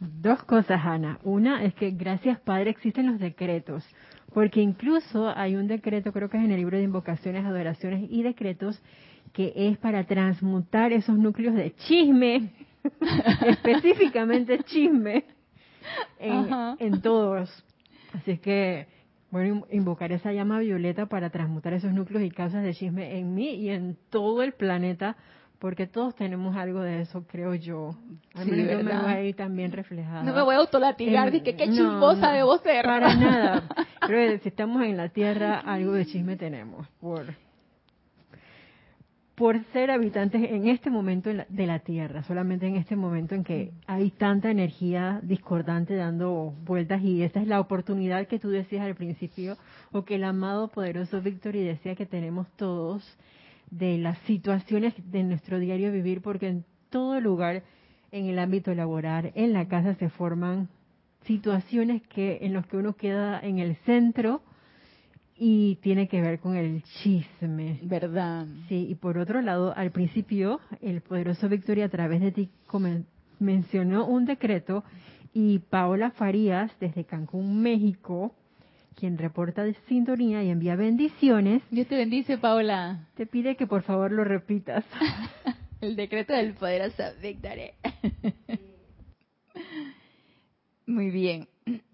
[0.00, 1.18] Dos cosas, Ana.
[1.24, 3.84] Una es que gracias Padre existen los decretos,
[4.32, 8.22] porque incluso hay un decreto, creo que es en el libro de invocaciones, adoraciones y
[8.22, 8.80] decretos,
[9.32, 12.50] que es para transmutar esos núcleos de chisme
[13.46, 15.24] específicamente chisme
[16.18, 17.64] en, todos.
[18.14, 18.86] Así es que,
[19.30, 23.54] bueno, invocar esa llama violeta para transmutar esos núcleos y causas de chisme en mí
[23.54, 25.16] y en todo el planeta,
[25.58, 27.90] porque todos tenemos algo de eso, creo yo.
[28.34, 30.22] A mí me voy ahí también reflejada.
[30.22, 32.84] No me voy a autolatigar, que qué chismosa debo ser.
[32.84, 33.68] Para nada.
[34.06, 36.88] Pero si estamos en la Tierra, algo de chisme tenemos.
[37.00, 37.26] Por
[39.40, 43.72] por ser habitantes en este momento de la Tierra, solamente en este momento en que
[43.86, 48.96] hay tanta energía discordante dando vueltas y esa es la oportunidad que tú decías al
[48.96, 49.56] principio
[49.92, 53.02] o que el amado poderoso Victory decía que tenemos todos
[53.70, 57.62] de las situaciones de nuestro diario vivir porque en todo lugar
[58.12, 60.68] en el ámbito laboral, en la casa se forman
[61.24, 64.42] situaciones que en los que uno queda en el centro
[65.42, 67.80] y tiene que ver con el chisme.
[67.82, 68.46] ¿Verdad?
[68.68, 72.50] Sí, y por otro lado, al principio, el poderoso Victoria a través de ti
[73.38, 74.84] mencionó un decreto
[75.32, 78.34] Y Paola Farías, desde Cancún, México,
[78.96, 81.62] quien reporta de sintonía y envía bendiciones.
[81.70, 83.08] Dios te bendice, Paola.
[83.14, 84.84] Te pide que por favor lo repitas.
[85.80, 87.70] El decreto del poderoso Victory.
[90.86, 91.48] Muy bien.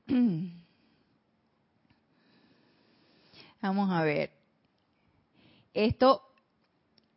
[3.69, 4.31] Vamos a ver.
[5.75, 6.23] Esto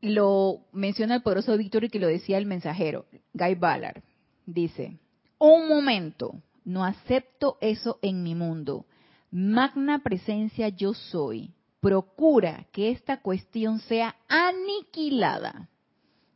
[0.02, 4.02] lo menciona el poderoso Víctor y que lo decía el mensajero, Guy Ballard.
[4.46, 4.98] Dice,
[5.38, 8.86] un momento, no acepto eso en mi mundo.
[9.32, 11.54] Magna presencia yo soy.
[11.82, 15.70] Procura que esta cuestión sea aniquilada.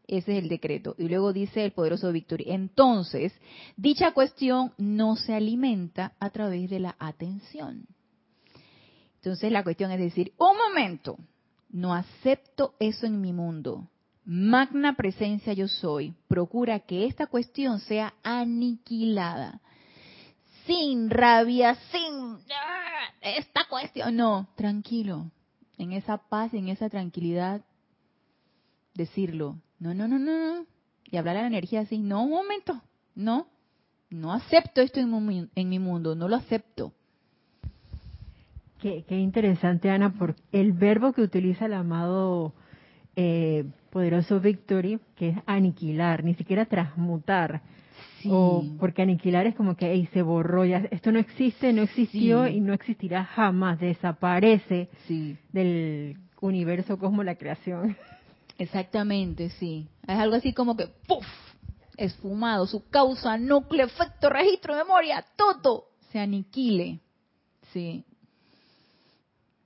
[0.07, 0.95] Ese es el decreto.
[0.97, 3.33] Y luego dice el poderoso Víctor, entonces,
[3.75, 7.87] dicha cuestión no se alimenta a través de la atención.
[9.23, 11.17] Entonces la cuestión es decir, un momento,
[11.69, 13.87] no acepto eso en mi mundo.
[14.25, 16.13] Magna presencia yo soy.
[16.27, 19.61] Procura que esta cuestión sea aniquilada.
[20.65, 23.13] Sin rabia, sin ¡ah!
[23.21, 24.13] esta cuestión.
[24.13, 25.31] No, tranquilo.
[25.77, 27.61] En esa paz, en esa tranquilidad,
[28.93, 29.55] decirlo.
[29.79, 30.65] No, no, no, no.
[31.05, 31.97] Y hablar a la energía así.
[31.97, 32.81] No, un momento.
[33.15, 33.47] No.
[34.09, 36.13] No acepto esto en mi mundo.
[36.13, 36.91] No lo acepto.
[38.83, 42.53] Qué, interesante, Ana, por el verbo que utiliza el amado
[43.15, 47.61] eh, poderoso Victory, que es aniquilar, ni siquiera transmutar.
[48.29, 52.59] O porque aniquilar es como que se borró, ya esto no existe, no existió y
[52.59, 54.89] no existirá jamás, desaparece
[55.53, 57.95] del universo, como la creación.
[58.57, 59.87] Exactamente, sí.
[60.05, 61.25] Es algo así como que ¡puf!
[61.95, 66.99] esfumado, su causa, núcleo, efecto, registro, memoria, todo se aniquile.
[67.71, 68.03] Sí.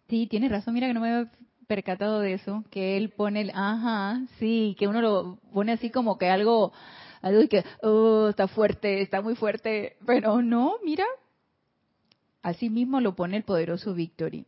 [0.10, 1.32] Sí, tienes razón, mira que no me había
[1.68, 6.18] percatado de eso, que él pone el, ajá, sí, que uno lo pone así como
[6.18, 6.72] que algo,
[7.22, 11.04] algo que, oh, está fuerte, está muy fuerte, pero no, mira,
[12.42, 14.46] así mismo lo pone el poderoso Victory.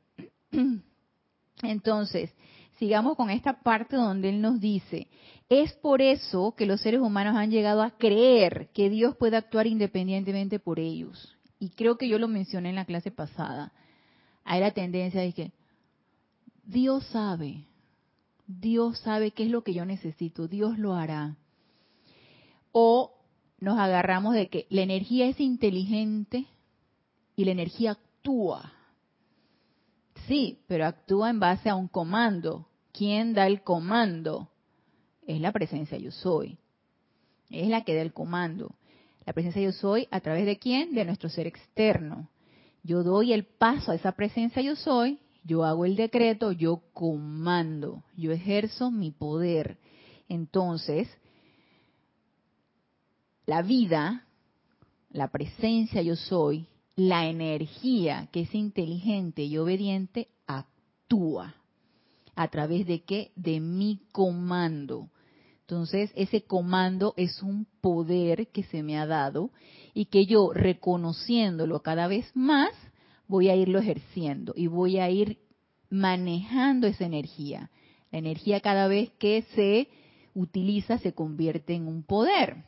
[1.62, 2.34] Entonces,
[2.78, 5.08] sigamos con esta parte donde él nos dice,
[5.50, 9.68] es por eso que los seres humanos han llegado a creer que Dios puede actuar
[9.68, 11.36] independientemente por ellos.
[11.60, 13.74] Y creo que yo lo mencioné en la clase pasada
[14.50, 15.52] hay la tendencia de que
[16.64, 17.66] Dios sabe,
[18.48, 21.38] Dios sabe qué es lo que yo necesito, Dios lo hará.
[22.72, 23.14] O
[23.60, 26.48] nos agarramos de que la energía es inteligente
[27.36, 28.74] y la energía actúa.
[30.28, 32.68] Sí, pero actúa en base a un comando.
[32.92, 34.50] ¿Quién da el comando?
[35.28, 36.58] Es la presencia yo soy.
[37.52, 38.74] Es la que da el comando.
[39.28, 40.96] La presencia yo soy a través de quién?
[40.96, 42.28] De nuestro ser externo.
[42.84, 48.04] Yo doy el paso a esa presencia yo soy, yo hago el decreto, yo comando,
[48.16, 49.78] yo ejerzo mi poder.
[50.28, 51.08] Entonces,
[53.46, 54.28] la vida,
[55.12, 61.56] la presencia yo soy, la energía que es inteligente y obediente, actúa.
[62.36, 63.32] ¿A través de qué?
[63.36, 65.10] De mi comando.
[65.70, 69.52] Entonces, ese comando es un poder que se me ha dado
[69.94, 72.72] y que yo, reconociéndolo cada vez más,
[73.28, 75.38] voy a irlo ejerciendo y voy a ir
[75.92, 77.70] manejando esa energía.
[78.10, 79.90] La energía cada vez que se
[80.34, 82.66] utiliza se convierte en un poder.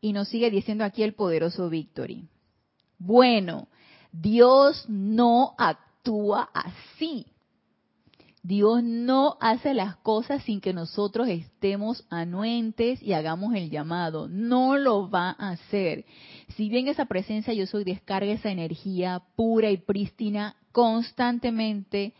[0.00, 2.26] Y nos sigue diciendo aquí el poderoso Victory.
[2.98, 3.68] Bueno,
[4.12, 7.26] Dios no actúa así.
[8.44, 14.28] Dios no hace las cosas sin que nosotros estemos anuentes y hagamos el llamado.
[14.28, 16.04] No lo va a hacer.
[16.54, 22.12] Si bien esa presencia yo soy, descarga esa energía pura y prístina constantemente,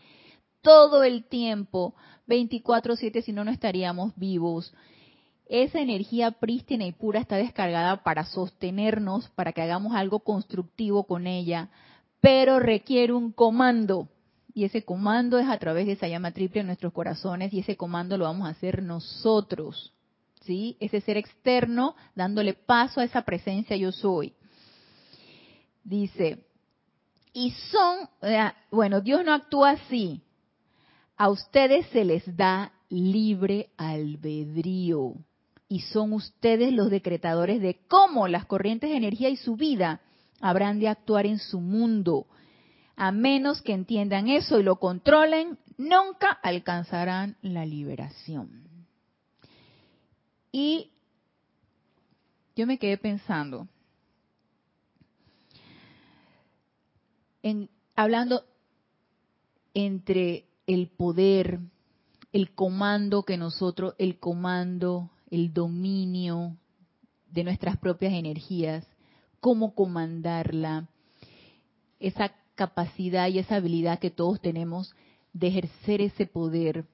[0.63, 1.93] todo el tiempo,
[2.25, 4.73] 24/7, si no, no estaríamos vivos.
[5.47, 11.27] Esa energía prístina y pura está descargada para sostenernos, para que hagamos algo constructivo con
[11.27, 11.69] ella,
[12.19, 14.09] pero requiere un comando
[14.55, 17.75] y ese comando es a través de esa llama triple en nuestros corazones y ese
[17.75, 19.93] comando lo vamos a hacer nosotros.
[20.43, 20.77] ¿Sí?
[20.79, 24.33] Ese ser externo dándole paso a esa presencia yo soy.
[25.83, 26.45] Dice,
[27.33, 28.09] y son,
[28.71, 30.21] bueno, Dios no actúa así.
[31.17, 35.15] A ustedes se les da libre albedrío
[35.67, 39.99] y son ustedes los decretadores de cómo las corrientes de energía y su vida
[40.39, 42.27] habrán de actuar en su mundo
[42.95, 48.63] a menos que entiendan eso y lo controlen, nunca alcanzarán la liberación.
[50.51, 50.91] Y
[52.55, 53.67] yo me quedé pensando,
[57.43, 58.45] en, hablando
[59.73, 61.59] entre el poder,
[62.31, 66.55] el comando que nosotros, el comando, el dominio
[67.29, 68.87] de nuestras propias energías
[69.45, 70.89] cómo comandarla,
[71.99, 74.95] esa capacidad y esa habilidad que todos tenemos
[75.33, 76.85] de ejercer ese poder.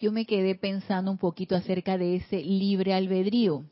[0.00, 3.64] Yo me quedé pensando un poquito acerca de ese libre albedrío.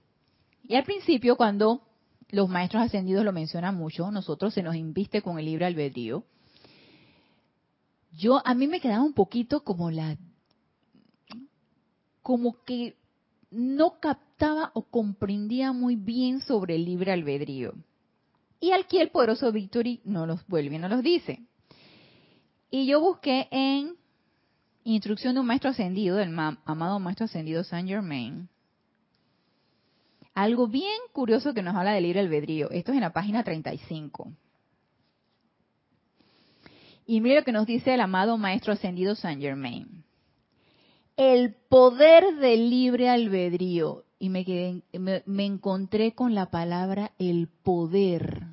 [0.62, 1.82] Y al principio, cuando
[2.30, 6.24] los maestros ascendidos lo mencionan mucho, nosotros se nos inviste con el libre albedrío.
[8.12, 10.16] Yo, a mí me quedaba un poquito como la,
[12.22, 12.96] como que
[13.50, 17.74] no captaba o comprendía muy bien sobre el libre albedrío.
[18.62, 21.42] Y aquí el poderoso Victory no los vuelve no los dice.
[22.70, 23.96] Y yo busqué en
[24.84, 26.32] Instrucción de un Maestro Ascendido, del
[26.64, 28.48] amado Maestro Ascendido Saint Germain,
[30.32, 32.70] algo bien curioso que nos habla del libre albedrío.
[32.70, 34.32] Esto es en la página 35.
[37.04, 40.04] Y mire lo que nos dice el amado Maestro Ascendido Saint Germain.
[41.16, 44.04] El poder del libre albedrío.
[44.22, 44.84] Y me, quedé,
[45.26, 48.44] me encontré con la palabra el poder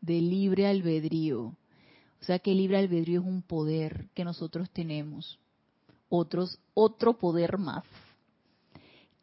[0.00, 1.54] del libre albedrío.
[2.22, 5.38] O sea que el libre albedrío es un poder que nosotros tenemos.
[6.08, 7.84] Otros, otro poder más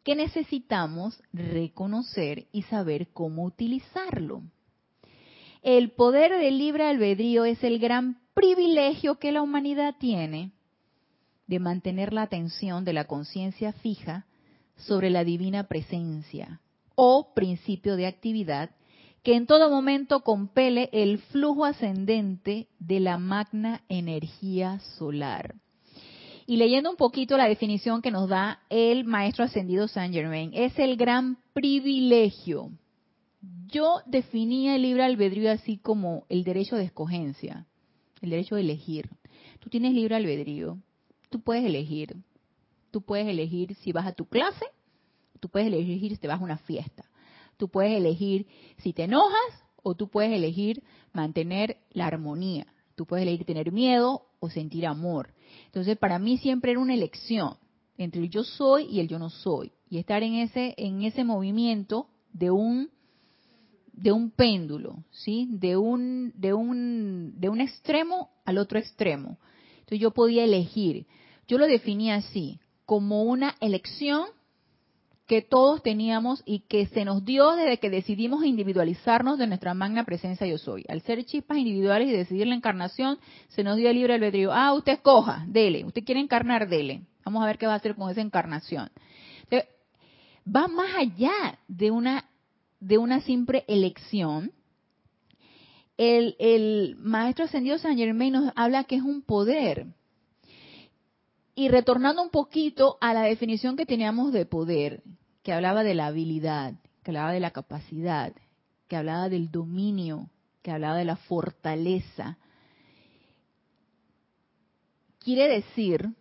[0.04, 4.42] que necesitamos reconocer y saber cómo utilizarlo.
[5.60, 10.52] El poder del libre albedrío es el gran privilegio que la humanidad tiene
[11.48, 14.24] de mantener la atención de la conciencia fija
[14.80, 16.60] sobre la divina presencia
[16.94, 18.70] o principio de actividad
[19.22, 25.54] que en todo momento compele el flujo ascendente de la magna energía solar.
[26.46, 30.76] Y leyendo un poquito la definición que nos da el maestro ascendido Saint Germain, es
[30.78, 32.70] el gran privilegio.
[33.68, 37.66] Yo definía el libre albedrío así como el derecho de escogencia,
[38.20, 39.10] el derecho de elegir.
[39.60, 40.78] Tú tienes libre albedrío,
[41.28, 42.16] tú puedes elegir.
[42.90, 44.64] Tú puedes elegir si vas a tu clase,
[45.38, 47.04] tú puedes elegir si te vas a una fiesta.
[47.56, 48.46] Tú puedes elegir
[48.78, 50.82] si te enojas o tú puedes elegir
[51.12, 52.66] mantener la armonía.
[52.94, 55.34] Tú puedes elegir tener miedo o sentir amor.
[55.66, 57.56] Entonces, para mí siempre era una elección
[57.96, 61.24] entre el yo soy y el yo no soy y estar en ese en ese
[61.24, 62.90] movimiento de un
[63.92, 65.48] de un péndulo, ¿sí?
[65.50, 69.38] De un de un de un extremo al otro extremo.
[69.80, 71.06] Entonces yo podía elegir.
[71.46, 72.60] Yo lo definía así,
[72.90, 74.26] como una elección
[75.28, 80.02] que todos teníamos y que se nos dio desde que decidimos individualizarnos de nuestra magna
[80.02, 80.84] presencia yo soy.
[80.88, 83.20] Al ser chispas individuales y decidir la encarnación,
[83.50, 84.50] se nos dio el libre albedrío.
[84.52, 85.84] Ah, usted escoja, dele.
[85.84, 87.02] Usted quiere encarnar, dele.
[87.24, 88.90] Vamos a ver qué va a hacer con esa encarnación.
[90.44, 92.28] va más allá de una,
[92.80, 94.50] de una simple elección.
[95.96, 99.86] El, el maestro ascendido San Germain nos habla que es un poder.
[101.60, 105.02] Y retornando un poquito a la definición que teníamos de poder,
[105.42, 108.32] que hablaba de la habilidad, que hablaba de la capacidad,
[108.88, 110.30] que hablaba del dominio,
[110.62, 112.38] que hablaba de la fortaleza.
[115.18, 116.14] Quiere decir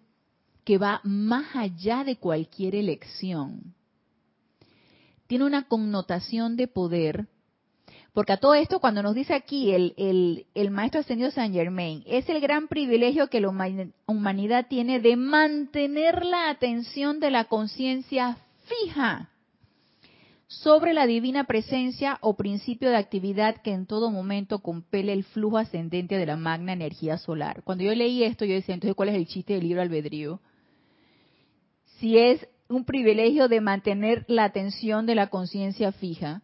[0.65, 3.73] que va más allá de cualquier elección.
[5.27, 7.29] Tiene una connotación de poder,
[8.13, 12.41] porque a todo esto, cuando nos dice aquí el, maestro ascendido Saint Germain, es el
[12.41, 13.49] gran privilegio que la
[14.07, 19.29] humanidad tiene de mantener la atención de la conciencia fija
[20.47, 25.59] sobre la divina presencia o principio de actividad que en todo momento compele el flujo
[25.59, 27.61] ascendente de la magna energía solar.
[27.63, 30.41] Cuando yo leí esto, yo decía, entonces, ¿cuál es el chiste del libro albedrío?
[31.99, 36.41] Si es un privilegio de mantener la atención de la conciencia fija,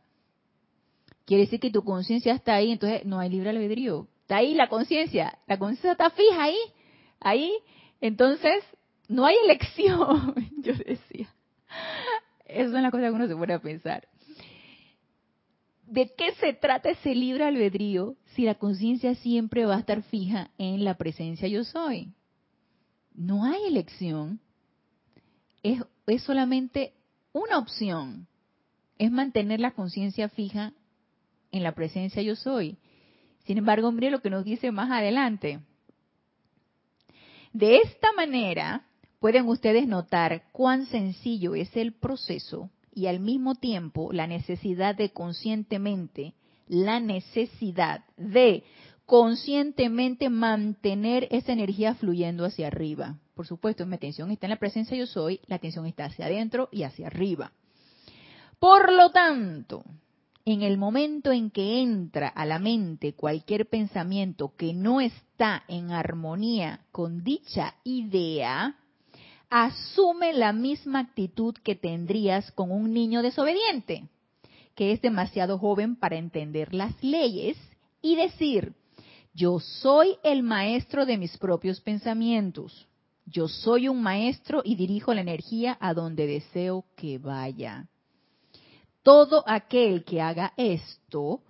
[1.26, 4.08] quiere decir que tu conciencia está ahí, entonces no hay libre albedrío.
[4.22, 6.58] Está ahí la conciencia, la conciencia está fija ahí,
[7.20, 7.54] ahí,
[8.02, 8.64] entonces
[9.08, 11.34] no hay elección, yo decía.
[12.46, 14.08] Eso es la cosa que uno se pone a pensar.
[15.88, 20.50] ¿De qué se trata ese libre albedrío si la conciencia siempre va a estar fija
[20.58, 22.14] en la presencia yo soy?
[23.14, 24.40] No hay elección.
[25.62, 26.94] Es, es solamente
[27.34, 28.28] una opción.
[28.98, 30.74] Es mantener la conciencia fija
[31.56, 32.78] en la presencia yo soy.
[33.46, 35.60] Sin embargo, mire lo que nos dice más adelante.
[37.54, 38.86] De esta manera,
[39.20, 45.12] pueden ustedes notar cuán sencillo es el proceso y al mismo tiempo la necesidad de
[45.12, 46.34] conscientemente,
[46.68, 48.64] la necesidad de
[49.06, 53.20] conscientemente mantener esa energía fluyendo hacia arriba.
[53.36, 56.70] Por supuesto, mi atención está en la presencia yo soy, la atención está hacia adentro
[56.72, 57.52] y hacia arriba.
[58.60, 59.84] Por lo tanto,
[60.46, 65.92] en el momento en que entra a la mente cualquier pensamiento que no está en
[65.92, 68.76] armonía con dicha idea,
[69.50, 74.08] asume la misma actitud que tendrías con un niño desobediente,
[74.76, 77.58] que es demasiado joven para entender las leyes
[78.04, 78.76] y decir,
[79.34, 82.88] yo soy el maestro de mis propios pensamientos.
[83.26, 87.88] Yo soy un maestro y dirijo la energía a donde deseo que vaya.
[89.06, 91.44] Todo aquel que haga esto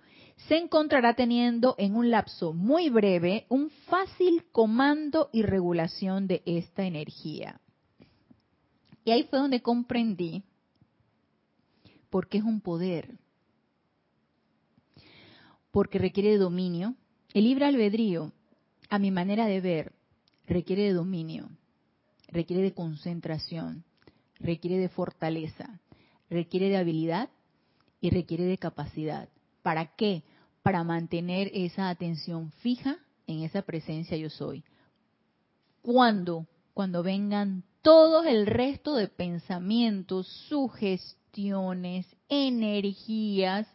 [0.46, 6.84] se encontrará teniendo en un lapso muy breve un fácil comando y regulación de esta
[6.84, 7.58] energía.
[9.06, 10.42] Y ahí fue donde comprendí
[12.10, 13.16] por qué es un poder.
[15.70, 16.94] Porque requiere de dominio.
[17.32, 18.32] El libre albedrío,
[18.90, 19.92] a mi manera de ver,
[20.46, 21.48] requiere de dominio,
[22.28, 23.82] requiere de concentración,
[24.40, 25.80] requiere de fortaleza,
[26.28, 27.30] requiere de habilidad
[28.06, 29.28] y requiere de capacidad.
[29.62, 30.22] ¿Para qué?
[30.62, 34.62] Para mantener esa atención fija en esa presencia yo soy.
[35.82, 36.46] ¿Cuándo?
[36.72, 43.66] Cuando vengan todo el resto de pensamientos, sugestiones, energías,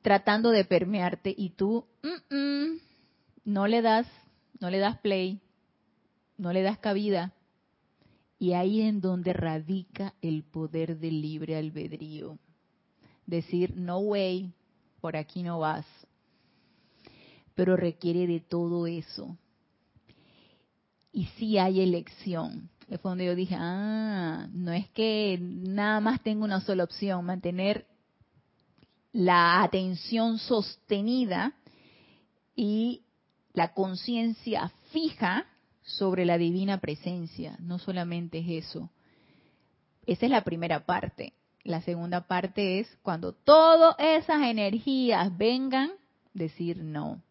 [0.00, 1.84] tratando de permearte y tú
[3.44, 4.06] no le das,
[4.60, 5.42] no le das play,
[6.38, 7.34] no le das cabida.
[8.38, 12.38] Y ahí en donde radica el poder del libre albedrío.
[13.26, 14.52] Decir, no way,
[15.00, 15.86] por aquí no vas.
[17.54, 19.36] Pero requiere de todo eso.
[21.12, 22.70] Y sí hay elección.
[22.88, 27.86] Es donde yo dije, ah, no es que nada más tengo una sola opción, mantener
[29.12, 31.52] la atención sostenida
[32.54, 33.02] y
[33.52, 35.46] la conciencia fija
[35.88, 37.56] sobre la divina presencia.
[37.60, 38.90] No solamente es eso.
[40.06, 41.32] Esa es la primera parte.
[41.64, 45.92] La segunda parte es cuando todas esas energías vengan,
[46.34, 47.22] decir no.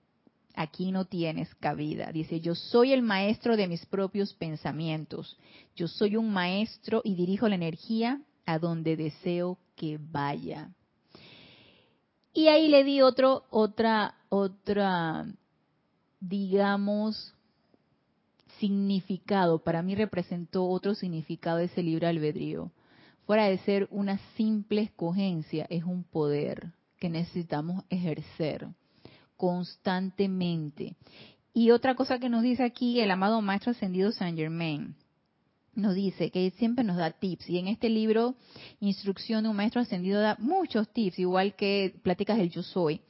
[0.55, 2.11] Aquí no tienes cabida.
[2.11, 5.37] Dice, yo soy el maestro de mis propios pensamientos.
[5.75, 10.71] Yo soy un maestro y dirijo la energía a donde deseo que vaya.
[12.33, 15.27] Y ahí le di otro, otra, otra,
[16.19, 17.35] digamos,
[18.59, 22.71] significado, para mí representó otro significado ese libre albedrío.
[23.25, 28.67] Fuera de ser una simple escogencia, es un poder que necesitamos ejercer
[29.35, 30.95] constantemente.
[31.53, 34.95] Y otra cosa que nos dice aquí el amado Maestro Ascendido Saint Germain,
[35.73, 37.49] nos dice que siempre nos da tips.
[37.49, 38.35] Y en este libro,
[38.79, 43.01] Instrucción de un Maestro Ascendido, da muchos tips, igual que Pláticas del Yo Soy.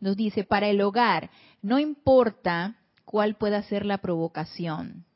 [0.00, 1.30] Nos dice, para el hogar,
[1.62, 2.76] no importa
[3.08, 5.06] cuál pueda ser la provocación.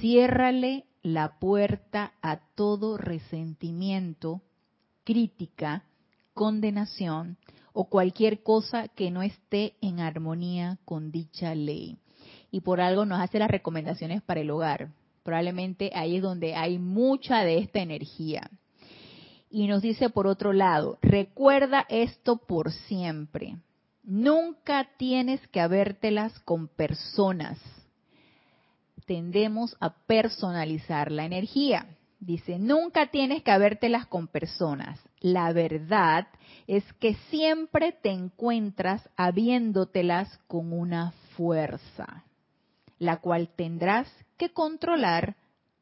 [0.00, 4.40] Ciérrale la puerta a todo resentimiento,
[5.04, 5.84] crítica,
[6.32, 7.36] condenación
[7.74, 11.98] o cualquier cosa que no esté en armonía con dicha ley.
[12.50, 14.88] Y por algo nos hace las recomendaciones para el hogar.
[15.22, 18.50] Probablemente ahí es donde hay mucha de esta energía.
[19.50, 23.58] Y nos dice por otro lado, recuerda esto por siempre.
[24.06, 27.58] Nunca tienes que habértelas con personas.
[29.04, 31.88] Tendemos a personalizar la energía.
[32.20, 35.00] Dice, nunca tienes que habértelas con personas.
[35.18, 36.28] La verdad
[36.68, 42.22] es que siempre te encuentras habiéndotelas con una fuerza,
[43.00, 45.34] la cual tendrás que controlar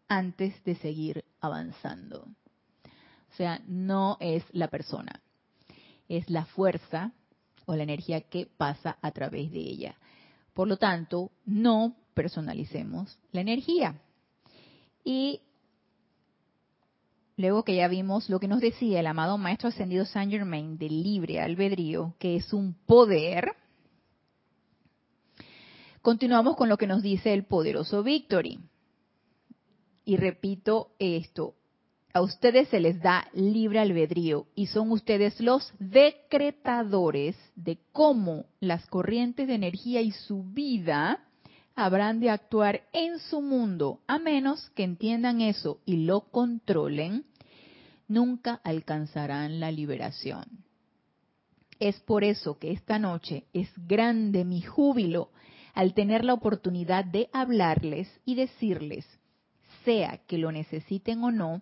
[0.09, 2.23] antes de seguir avanzando.
[2.23, 5.21] O sea, no es la persona,
[6.09, 7.13] es la fuerza
[7.67, 9.97] o la energía que pasa a través de ella.
[10.53, 14.01] Por lo tanto, no personalicemos la energía.
[15.05, 15.41] Y
[17.37, 21.03] luego que ya vimos lo que nos decía el amado Maestro Ascendido Saint Germain del
[21.03, 23.53] libre albedrío, que es un poder,
[26.01, 28.61] continuamos con lo que nos dice el poderoso Victory.
[30.07, 31.55] Y repito esto,
[32.15, 38.87] a ustedes se les da libre albedrío y son ustedes los decretadores de cómo las
[38.87, 41.19] corrientes de energía y su vida
[41.75, 47.25] habrán de actuar en su mundo, a menos que entiendan eso y lo controlen,
[48.07, 50.45] nunca alcanzarán la liberación.
[51.81, 55.31] Es por eso que esta noche es grande mi júbilo
[55.75, 59.05] al tener la oportunidad de hablarles y decirles,
[59.85, 61.61] sea que lo necesiten o no,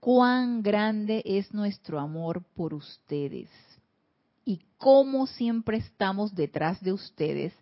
[0.00, 3.48] cuán grande es nuestro amor por ustedes
[4.44, 7.52] y cómo siempre estamos detrás de ustedes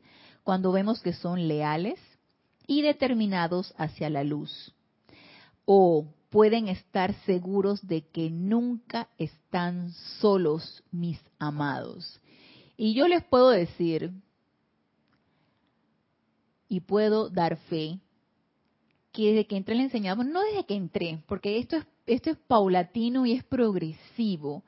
[0.42, 1.98] cuando vemos que son leales
[2.66, 4.74] y determinados hacia la luz.
[5.64, 12.20] O pueden estar seguros de que nunca están solos, mis amados.
[12.76, 14.12] Y yo les puedo decir,
[16.68, 18.00] y puedo dar fe,
[19.12, 22.36] que desde que entré le enseñamos, no desde que entré, porque esto es esto es
[22.36, 24.62] paulatino y es progresivo.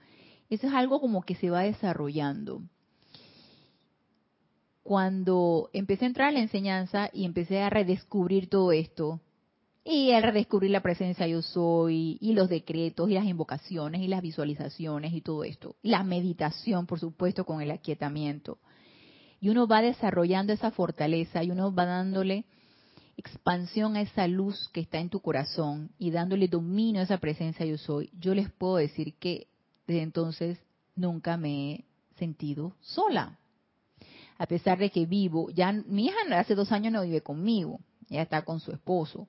[0.48, 2.62] Eso es algo como que se va desarrollando.
[4.82, 9.20] Cuando empecé a entrar a la enseñanza y empecé a redescubrir todo esto,
[9.84, 14.22] y al redescubrir la presencia yo soy, y los decretos, y las invocaciones, y las
[14.22, 15.76] visualizaciones, y todo esto.
[15.82, 18.58] La meditación, por supuesto, con el aquietamiento.
[19.40, 22.46] Y uno va desarrollando esa fortaleza y uno va dándole
[23.16, 27.64] expansión a esa luz que está en tu corazón y dándole dominio a esa presencia
[27.64, 28.10] yo soy.
[28.18, 29.48] Yo les puedo decir que
[29.86, 30.58] desde entonces
[30.94, 31.84] nunca me he
[32.18, 33.38] sentido sola.
[34.38, 38.22] A pesar de que vivo, ya mi hija hace dos años no vive conmigo, ella
[38.22, 39.28] está con su esposo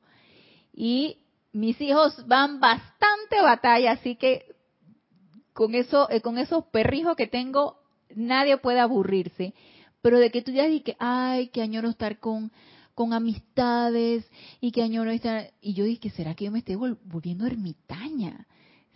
[0.74, 1.18] y
[1.54, 4.46] mis hijos van bastante batalla, así que
[5.54, 7.80] con eso, eh, con esos perrijos que tengo,
[8.14, 9.56] nadie puede aburrirse.
[10.04, 12.52] Pero de que tú ya dices, ay, que añoro estar con,
[12.98, 14.26] con amistades
[14.60, 15.54] y que añoro estar...
[15.62, 18.48] Y yo dije, ¿será que yo me estoy volviendo ermitaña?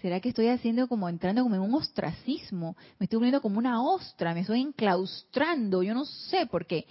[0.01, 2.75] ¿Será que estoy haciendo como entrando como en un ostracismo?
[2.97, 6.87] Me estoy volviendo como una ostra, me estoy enclaustrando, yo no sé, por qué.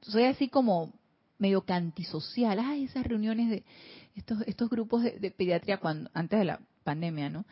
[0.00, 0.94] soy así como
[1.36, 3.64] medio cantisocial, ay, esas reuniones de
[4.16, 7.44] estos, estos grupos de, pediatría cuando, antes de la pandemia, ¿no?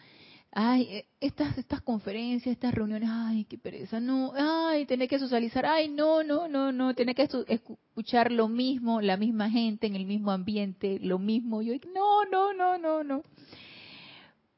[0.54, 5.64] Ay, eh, estas, estas conferencias, estas reuniones, ay, qué pereza, no, ay, tener que socializar,
[5.64, 10.04] ay, no, no, no, no, tener que escuchar lo mismo, la misma gente en el
[10.04, 13.22] mismo ambiente, lo mismo, yo, no, no, no, no, no.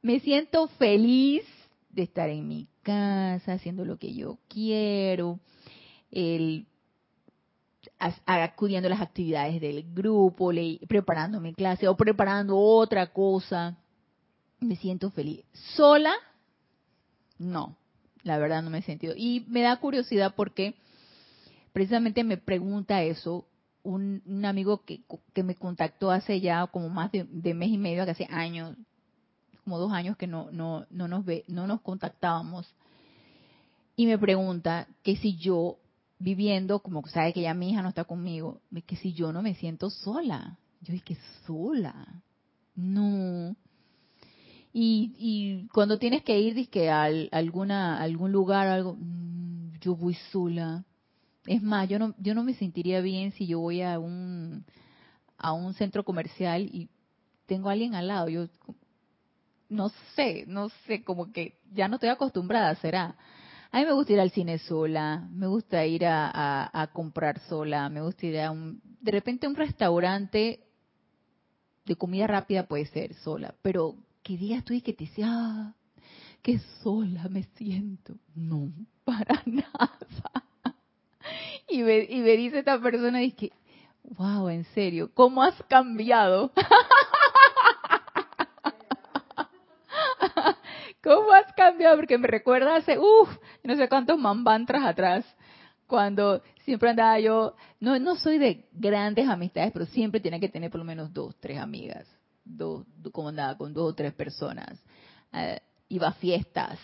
[0.03, 1.45] Me siento feliz
[1.91, 5.39] de estar en mi casa, haciendo lo que yo quiero,
[6.11, 6.67] el
[8.27, 10.51] acudiendo a las actividades del grupo,
[10.89, 13.79] preparando mi clase o preparando otra cosa.
[14.65, 15.45] Me siento feliz.
[15.77, 16.15] Sola,
[17.39, 17.77] no,
[18.23, 19.15] la verdad no me he sentido.
[19.17, 20.75] Y me da curiosidad porque
[21.73, 23.47] precisamente me pregunta eso
[23.83, 25.03] un, amigo que,
[25.43, 28.75] me contactó hace ya como más de, mes y medio, que hace años,
[29.63, 32.67] como dos años que no, no, no, nos ve, no nos contactábamos.
[33.97, 35.77] Y me pregunta que si yo
[36.19, 39.55] viviendo, como sabe que ya mi hija no está conmigo, que si yo no me
[39.55, 40.59] siento sola.
[40.81, 42.23] Yo dije, sola.
[42.75, 43.55] No.
[44.77, 48.99] Y, y cuando tienes que ir dizque, a alguna, algún lugar, algo,
[49.81, 50.85] yo voy sola.
[51.47, 54.65] Es más, yo no, yo no me sentiría bien si yo voy a un,
[55.39, 56.89] a un centro comercial y
[57.47, 58.29] tengo a alguien al lado.
[58.29, 58.49] Yo
[59.69, 63.15] no sé, no sé, como que ya no estoy acostumbrada, será.
[63.71, 68.01] A mí me gusta ir al cine sola, me gusta ir a, comprar sola, me
[68.03, 70.65] gusta ir a un, de repente un restaurante
[71.85, 73.95] de comida rápida puede ser sola, pero
[74.25, 75.75] que digas tú y que te sea, ah,
[76.43, 78.15] qué sola me siento.
[78.35, 78.73] No,
[79.05, 79.93] para nada.
[81.69, 83.53] Y me, y me dice esta persona, dice,
[84.03, 86.51] wow, en serio, ¿cómo has cambiado?
[91.03, 91.97] ¿Cómo has cambiado?
[91.97, 93.29] Porque me recuerda hace, uff,
[93.63, 95.27] no sé cuántos mambantras atrás,
[95.87, 100.71] cuando siempre andaba yo, no, no soy de grandes amistades, pero siempre tiene que tener
[100.71, 102.09] por lo menos dos, tres amigas,
[102.45, 104.79] dos, como andaba con dos o tres personas.
[105.33, 106.79] Eh, iba a fiestas,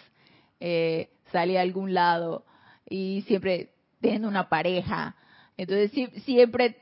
[0.58, 2.44] eh, salía a algún lado
[2.88, 5.16] y siempre teniendo una pareja.
[5.56, 5.92] Entonces
[6.24, 6.76] siempre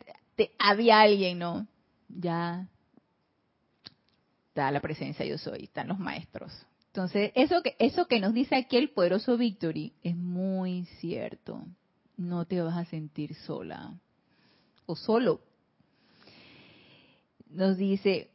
[0.58, 1.66] había alguien, ¿no?
[2.08, 2.68] Ya
[4.48, 6.52] está la presencia yo soy, están los maestros.
[6.86, 11.64] Entonces, eso que, eso que nos dice aquí el poderoso Victory es muy cierto.
[12.16, 13.94] No te vas a sentir sola
[14.86, 15.40] o solo.
[17.50, 18.30] Nos dice,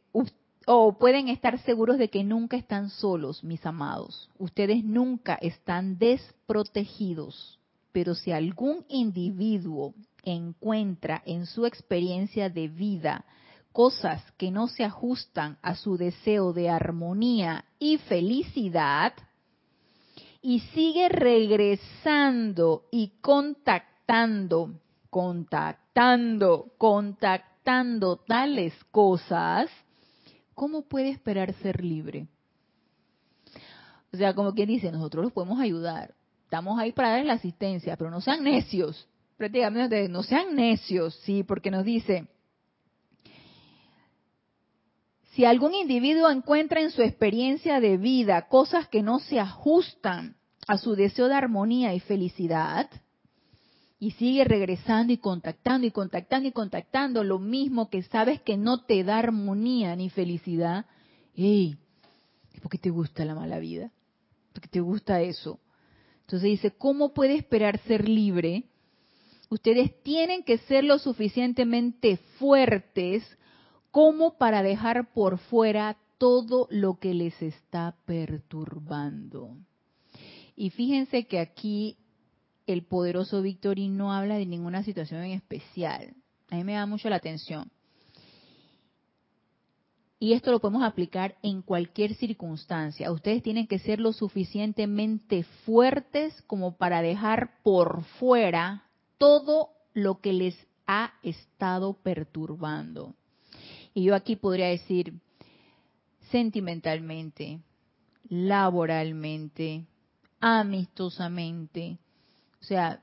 [0.66, 4.30] o pueden estar seguros de que nunca están solos, mis amados.
[4.38, 7.58] Ustedes nunca están desprotegidos.
[7.92, 13.24] Pero si algún individuo encuentra en su experiencia de vida
[13.72, 19.12] cosas que no se ajustan a su deseo de armonía y felicidad,
[20.44, 29.70] y sigue regresando y contactando, contactando, contactando tales cosas,
[30.54, 32.28] ¿cómo puede esperar ser libre?
[34.12, 36.14] O sea, como quien dice, nosotros los podemos ayudar.
[36.44, 39.08] Estamos ahí para darles la asistencia, pero no sean necios.
[39.36, 42.28] Prácticamente no sean necios, sí, porque nos dice,
[45.32, 50.36] si algún individuo encuentra en su experiencia de vida cosas que no se ajustan
[50.68, 52.88] a su deseo de armonía y felicidad,
[53.98, 58.84] y sigue regresando y contactando y contactando y contactando lo mismo que sabes que no
[58.84, 60.86] te da armonía ni felicidad,
[61.34, 61.78] ¡hey!
[62.52, 63.92] ¿Es porque te gusta la mala vida?
[64.52, 65.60] ¿Porque te gusta eso?
[66.22, 68.64] Entonces dice, ¿cómo puede esperar ser libre?
[69.50, 73.22] Ustedes tienen que ser lo suficientemente fuertes
[73.90, 79.56] como para dejar por fuera todo lo que les está perturbando.
[80.56, 81.96] Y fíjense que aquí
[82.66, 86.14] el poderoso Victory no habla de ninguna situación en especial.
[86.50, 87.70] A mí me da mucho la atención.
[90.18, 93.12] Y esto lo podemos aplicar en cualquier circunstancia.
[93.12, 98.84] Ustedes tienen que ser lo suficientemente fuertes como para dejar por fuera
[99.18, 100.56] todo lo que les
[100.86, 103.14] ha estado perturbando.
[103.92, 105.12] Y yo aquí podría decir
[106.30, 107.60] sentimentalmente,
[108.28, 109.84] laboralmente,
[110.40, 111.98] amistosamente,
[112.64, 113.02] o sea,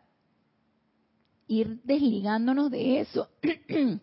[1.47, 3.29] ir desligándonos de eso,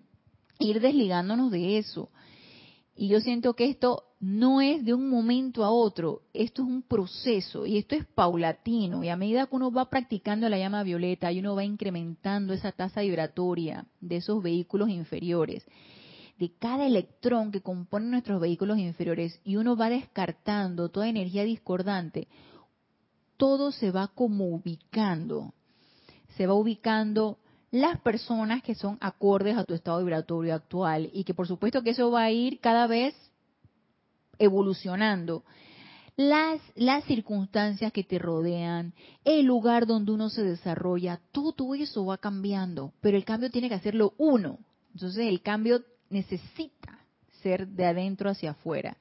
[0.60, 2.10] ir desligándonos de eso.
[2.94, 6.82] Y yo siento que esto no es de un momento a otro, esto es un
[6.82, 9.02] proceso y esto es paulatino.
[9.02, 12.70] Y a medida que uno va practicando la llama violeta y uno va incrementando esa
[12.70, 15.66] tasa vibratoria de esos vehículos inferiores,
[16.38, 22.28] de cada electrón que compone nuestros vehículos inferiores y uno va descartando toda energía discordante,
[23.38, 25.54] todo se va como ubicando.
[26.36, 27.38] Se va ubicando
[27.70, 31.90] las personas que son acordes a tu estado vibratorio actual y que por supuesto que
[31.90, 33.14] eso va a ir cada vez
[34.38, 35.44] evolucionando.
[36.16, 38.92] Las, las circunstancias que te rodean,
[39.24, 43.76] el lugar donde uno se desarrolla, todo eso va cambiando, pero el cambio tiene que
[43.76, 44.58] hacerlo uno.
[44.92, 46.98] Entonces el cambio necesita
[47.42, 48.96] ser de adentro hacia afuera.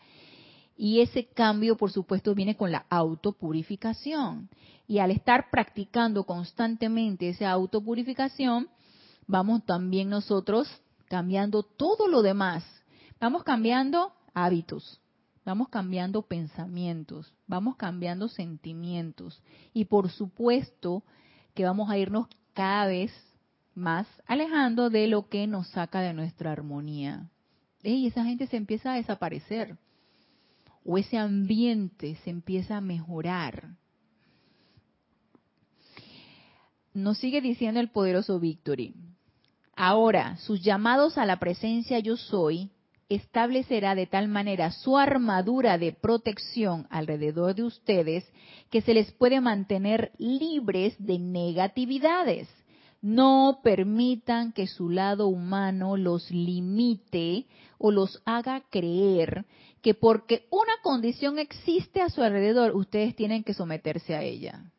[0.78, 4.50] Y ese cambio, por supuesto, viene con la autopurificación.
[4.88, 8.70] Y al estar practicando constantemente esa autopurificación,
[9.26, 10.70] vamos también nosotros
[11.08, 12.64] cambiando todo lo demás.
[13.20, 15.02] Vamos cambiando hábitos,
[15.44, 19.42] vamos cambiando pensamientos, vamos cambiando sentimientos.
[19.74, 21.04] Y por supuesto
[21.56, 23.12] que vamos a irnos cada vez
[23.74, 27.28] más alejando de lo que nos saca de nuestra armonía.
[27.82, 29.78] Y esa gente se empieza a desaparecer
[30.88, 33.76] o ese ambiente se empieza a mejorar.
[36.94, 38.96] Nos sigue diciendo el poderoso Victory.
[39.76, 42.72] Ahora, sus llamados a la presencia yo soy
[43.10, 48.26] establecerá de tal manera su armadura de protección alrededor de ustedes
[48.72, 52.48] que se les puede mantener libres de negatividades.
[53.02, 57.46] No permitan que su lado humano los limite
[57.78, 59.46] o los haga creer
[59.82, 64.72] que porque una condición existe a su alrededor, ustedes tienen que someterse a ella.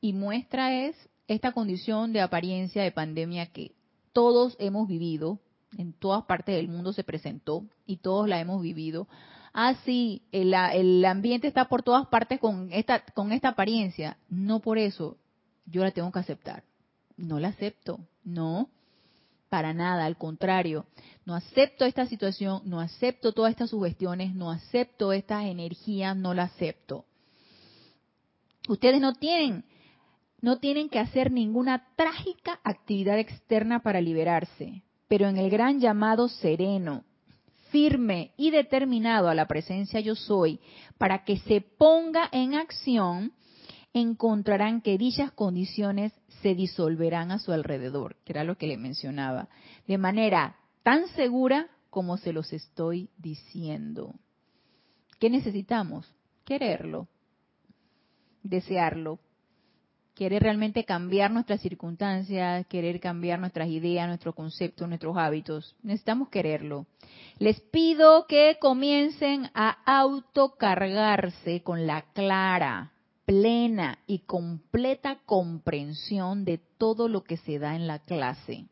[0.00, 0.96] Y muestra es
[1.28, 3.72] esta condición de apariencia de pandemia que
[4.12, 5.38] todos hemos vivido,
[5.76, 9.06] en todas partes del mundo se presentó y todos la hemos vivido.
[9.52, 14.16] Ah, sí, el, el ambiente está por todas partes con esta, con esta apariencia.
[14.28, 15.16] No por eso
[15.66, 16.64] yo la tengo que aceptar.
[17.20, 18.68] No la acepto, no,
[19.48, 20.86] para nada, al contrario
[21.30, 26.42] no acepto esta situación, no acepto todas estas sugestiones, no acepto estas energías, no la
[26.42, 27.04] acepto.
[28.68, 29.64] Ustedes no tienen,
[30.40, 36.28] no tienen que hacer ninguna trágica actividad externa para liberarse, pero en el gran llamado
[36.28, 37.04] sereno,
[37.70, 40.58] firme y determinado a la presencia yo soy,
[40.98, 43.32] para que se ponga en acción,
[43.92, 46.12] encontrarán que dichas condiciones
[46.42, 49.48] se disolverán a su alrededor, que era lo que le mencionaba,
[49.86, 54.14] de manera tan segura como se los estoy diciendo.
[55.18, 56.10] ¿Qué necesitamos?
[56.44, 57.08] Quererlo,
[58.42, 59.18] desearlo,
[60.14, 65.76] querer realmente cambiar nuestras circunstancias, querer cambiar nuestras ideas, nuestros conceptos, nuestros hábitos.
[65.82, 66.86] Necesitamos quererlo.
[67.38, 72.92] Les pido que comiencen a autocargarse con la clara,
[73.30, 78.66] plena y completa comprensión de todo lo que se da en la clase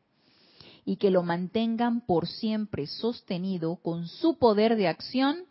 [0.85, 5.45] y que lo mantengan por siempre sostenido con su poder de acción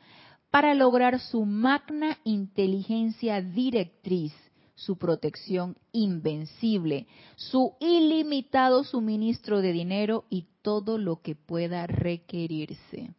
[0.52, 4.34] para lograr su magna inteligencia directriz,
[4.76, 13.14] su protección invencible, su ilimitado suministro de dinero y todo lo que pueda requerirse.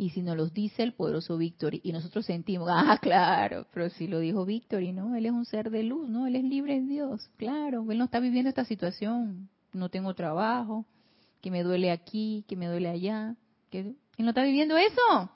[0.00, 4.06] Y si nos lo dice el poderoso Víctor y nosotros sentimos, ah, claro, pero si
[4.06, 6.74] lo dijo Víctor y no, él es un ser de luz, no, él es libre
[6.74, 10.86] en Dios, claro, él no está viviendo esta situación, no tengo trabajo,
[11.42, 13.36] que me duele aquí, que me duele allá,
[13.68, 15.30] que no está viviendo eso.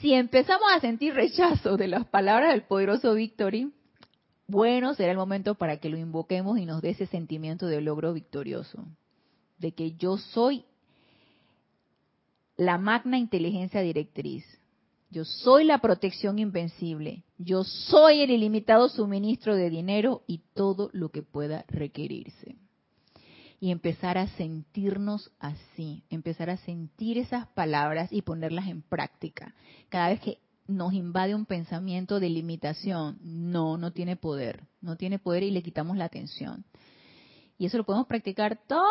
[0.00, 3.74] Si empezamos a sentir rechazo de las palabras del poderoso Victory,
[4.46, 8.14] bueno, será el momento para que lo invoquemos y nos dé ese sentimiento de logro
[8.14, 8.86] victorioso,
[9.58, 10.64] de que yo soy
[12.64, 14.44] la magna inteligencia directriz,
[15.10, 21.10] yo soy la protección invencible, yo soy el ilimitado suministro de dinero y todo lo
[21.10, 22.56] que pueda requerirse.
[23.60, 29.54] y empezar a sentirnos así, empezar a sentir esas palabras y ponerlas en práctica.
[29.88, 35.20] Cada vez que nos invade un pensamiento de limitación, no, no tiene poder, no tiene
[35.20, 36.64] poder y le quitamos la atención.
[37.56, 38.82] Y eso lo podemos practicar todo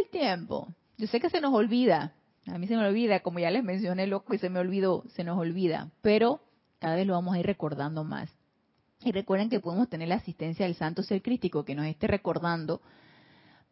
[0.00, 0.68] el tiempo.
[0.96, 2.14] Yo sé que se nos olvida,
[2.46, 5.24] a mí se me olvida, como ya les mencioné, loco, y se me olvidó, se
[5.24, 6.40] nos olvida, pero
[6.78, 8.30] cada vez lo vamos a ir recordando más.
[9.02, 12.80] Y recuerden que podemos tener la asistencia del Santo Ser Crítico que nos esté recordando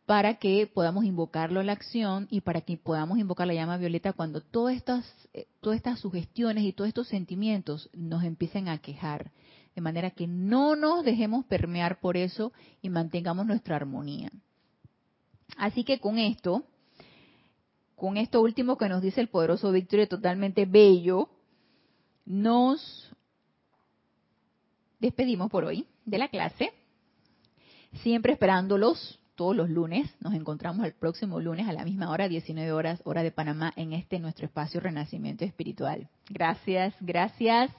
[0.07, 4.13] para que podamos invocarlo a la acción y para que podamos invocar la llama violeta
[4.13, 9.31] cuando todas estas, eh, todas estas sugestiones y todos estos sentimientos nos empiecen a quejar.
[9.75, 12.53] De manera que no nos dejemos permear por eso
[12.83, 14.31] y mantengamos nuestra armonía.
[15.57, 16.65] Así que con esto,
[18.03, 21.29] con esto último que nos dice el poderoso Víctor, totalmente bello,
[22.27, 23.15] nos
[24.99, 26.73] despedimos por hoy de la clase,
[28.03, 30.13] siempre esperándolos todos los lunes.
[30.19, 33.93] Nos encontramos el próximo lunes a la misma hora, 19 horas, hora de Panamá, en
[33.93, 36.09] este nuestro espacio Renacimiento Espiritual.
[36.29, 37.71] Gracias, gracias,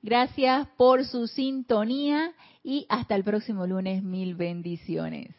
[0.00, 4.04] gracias por su sintonía y hasta el próximo lunes.
[4.04, 5.34] Mil bendiciones.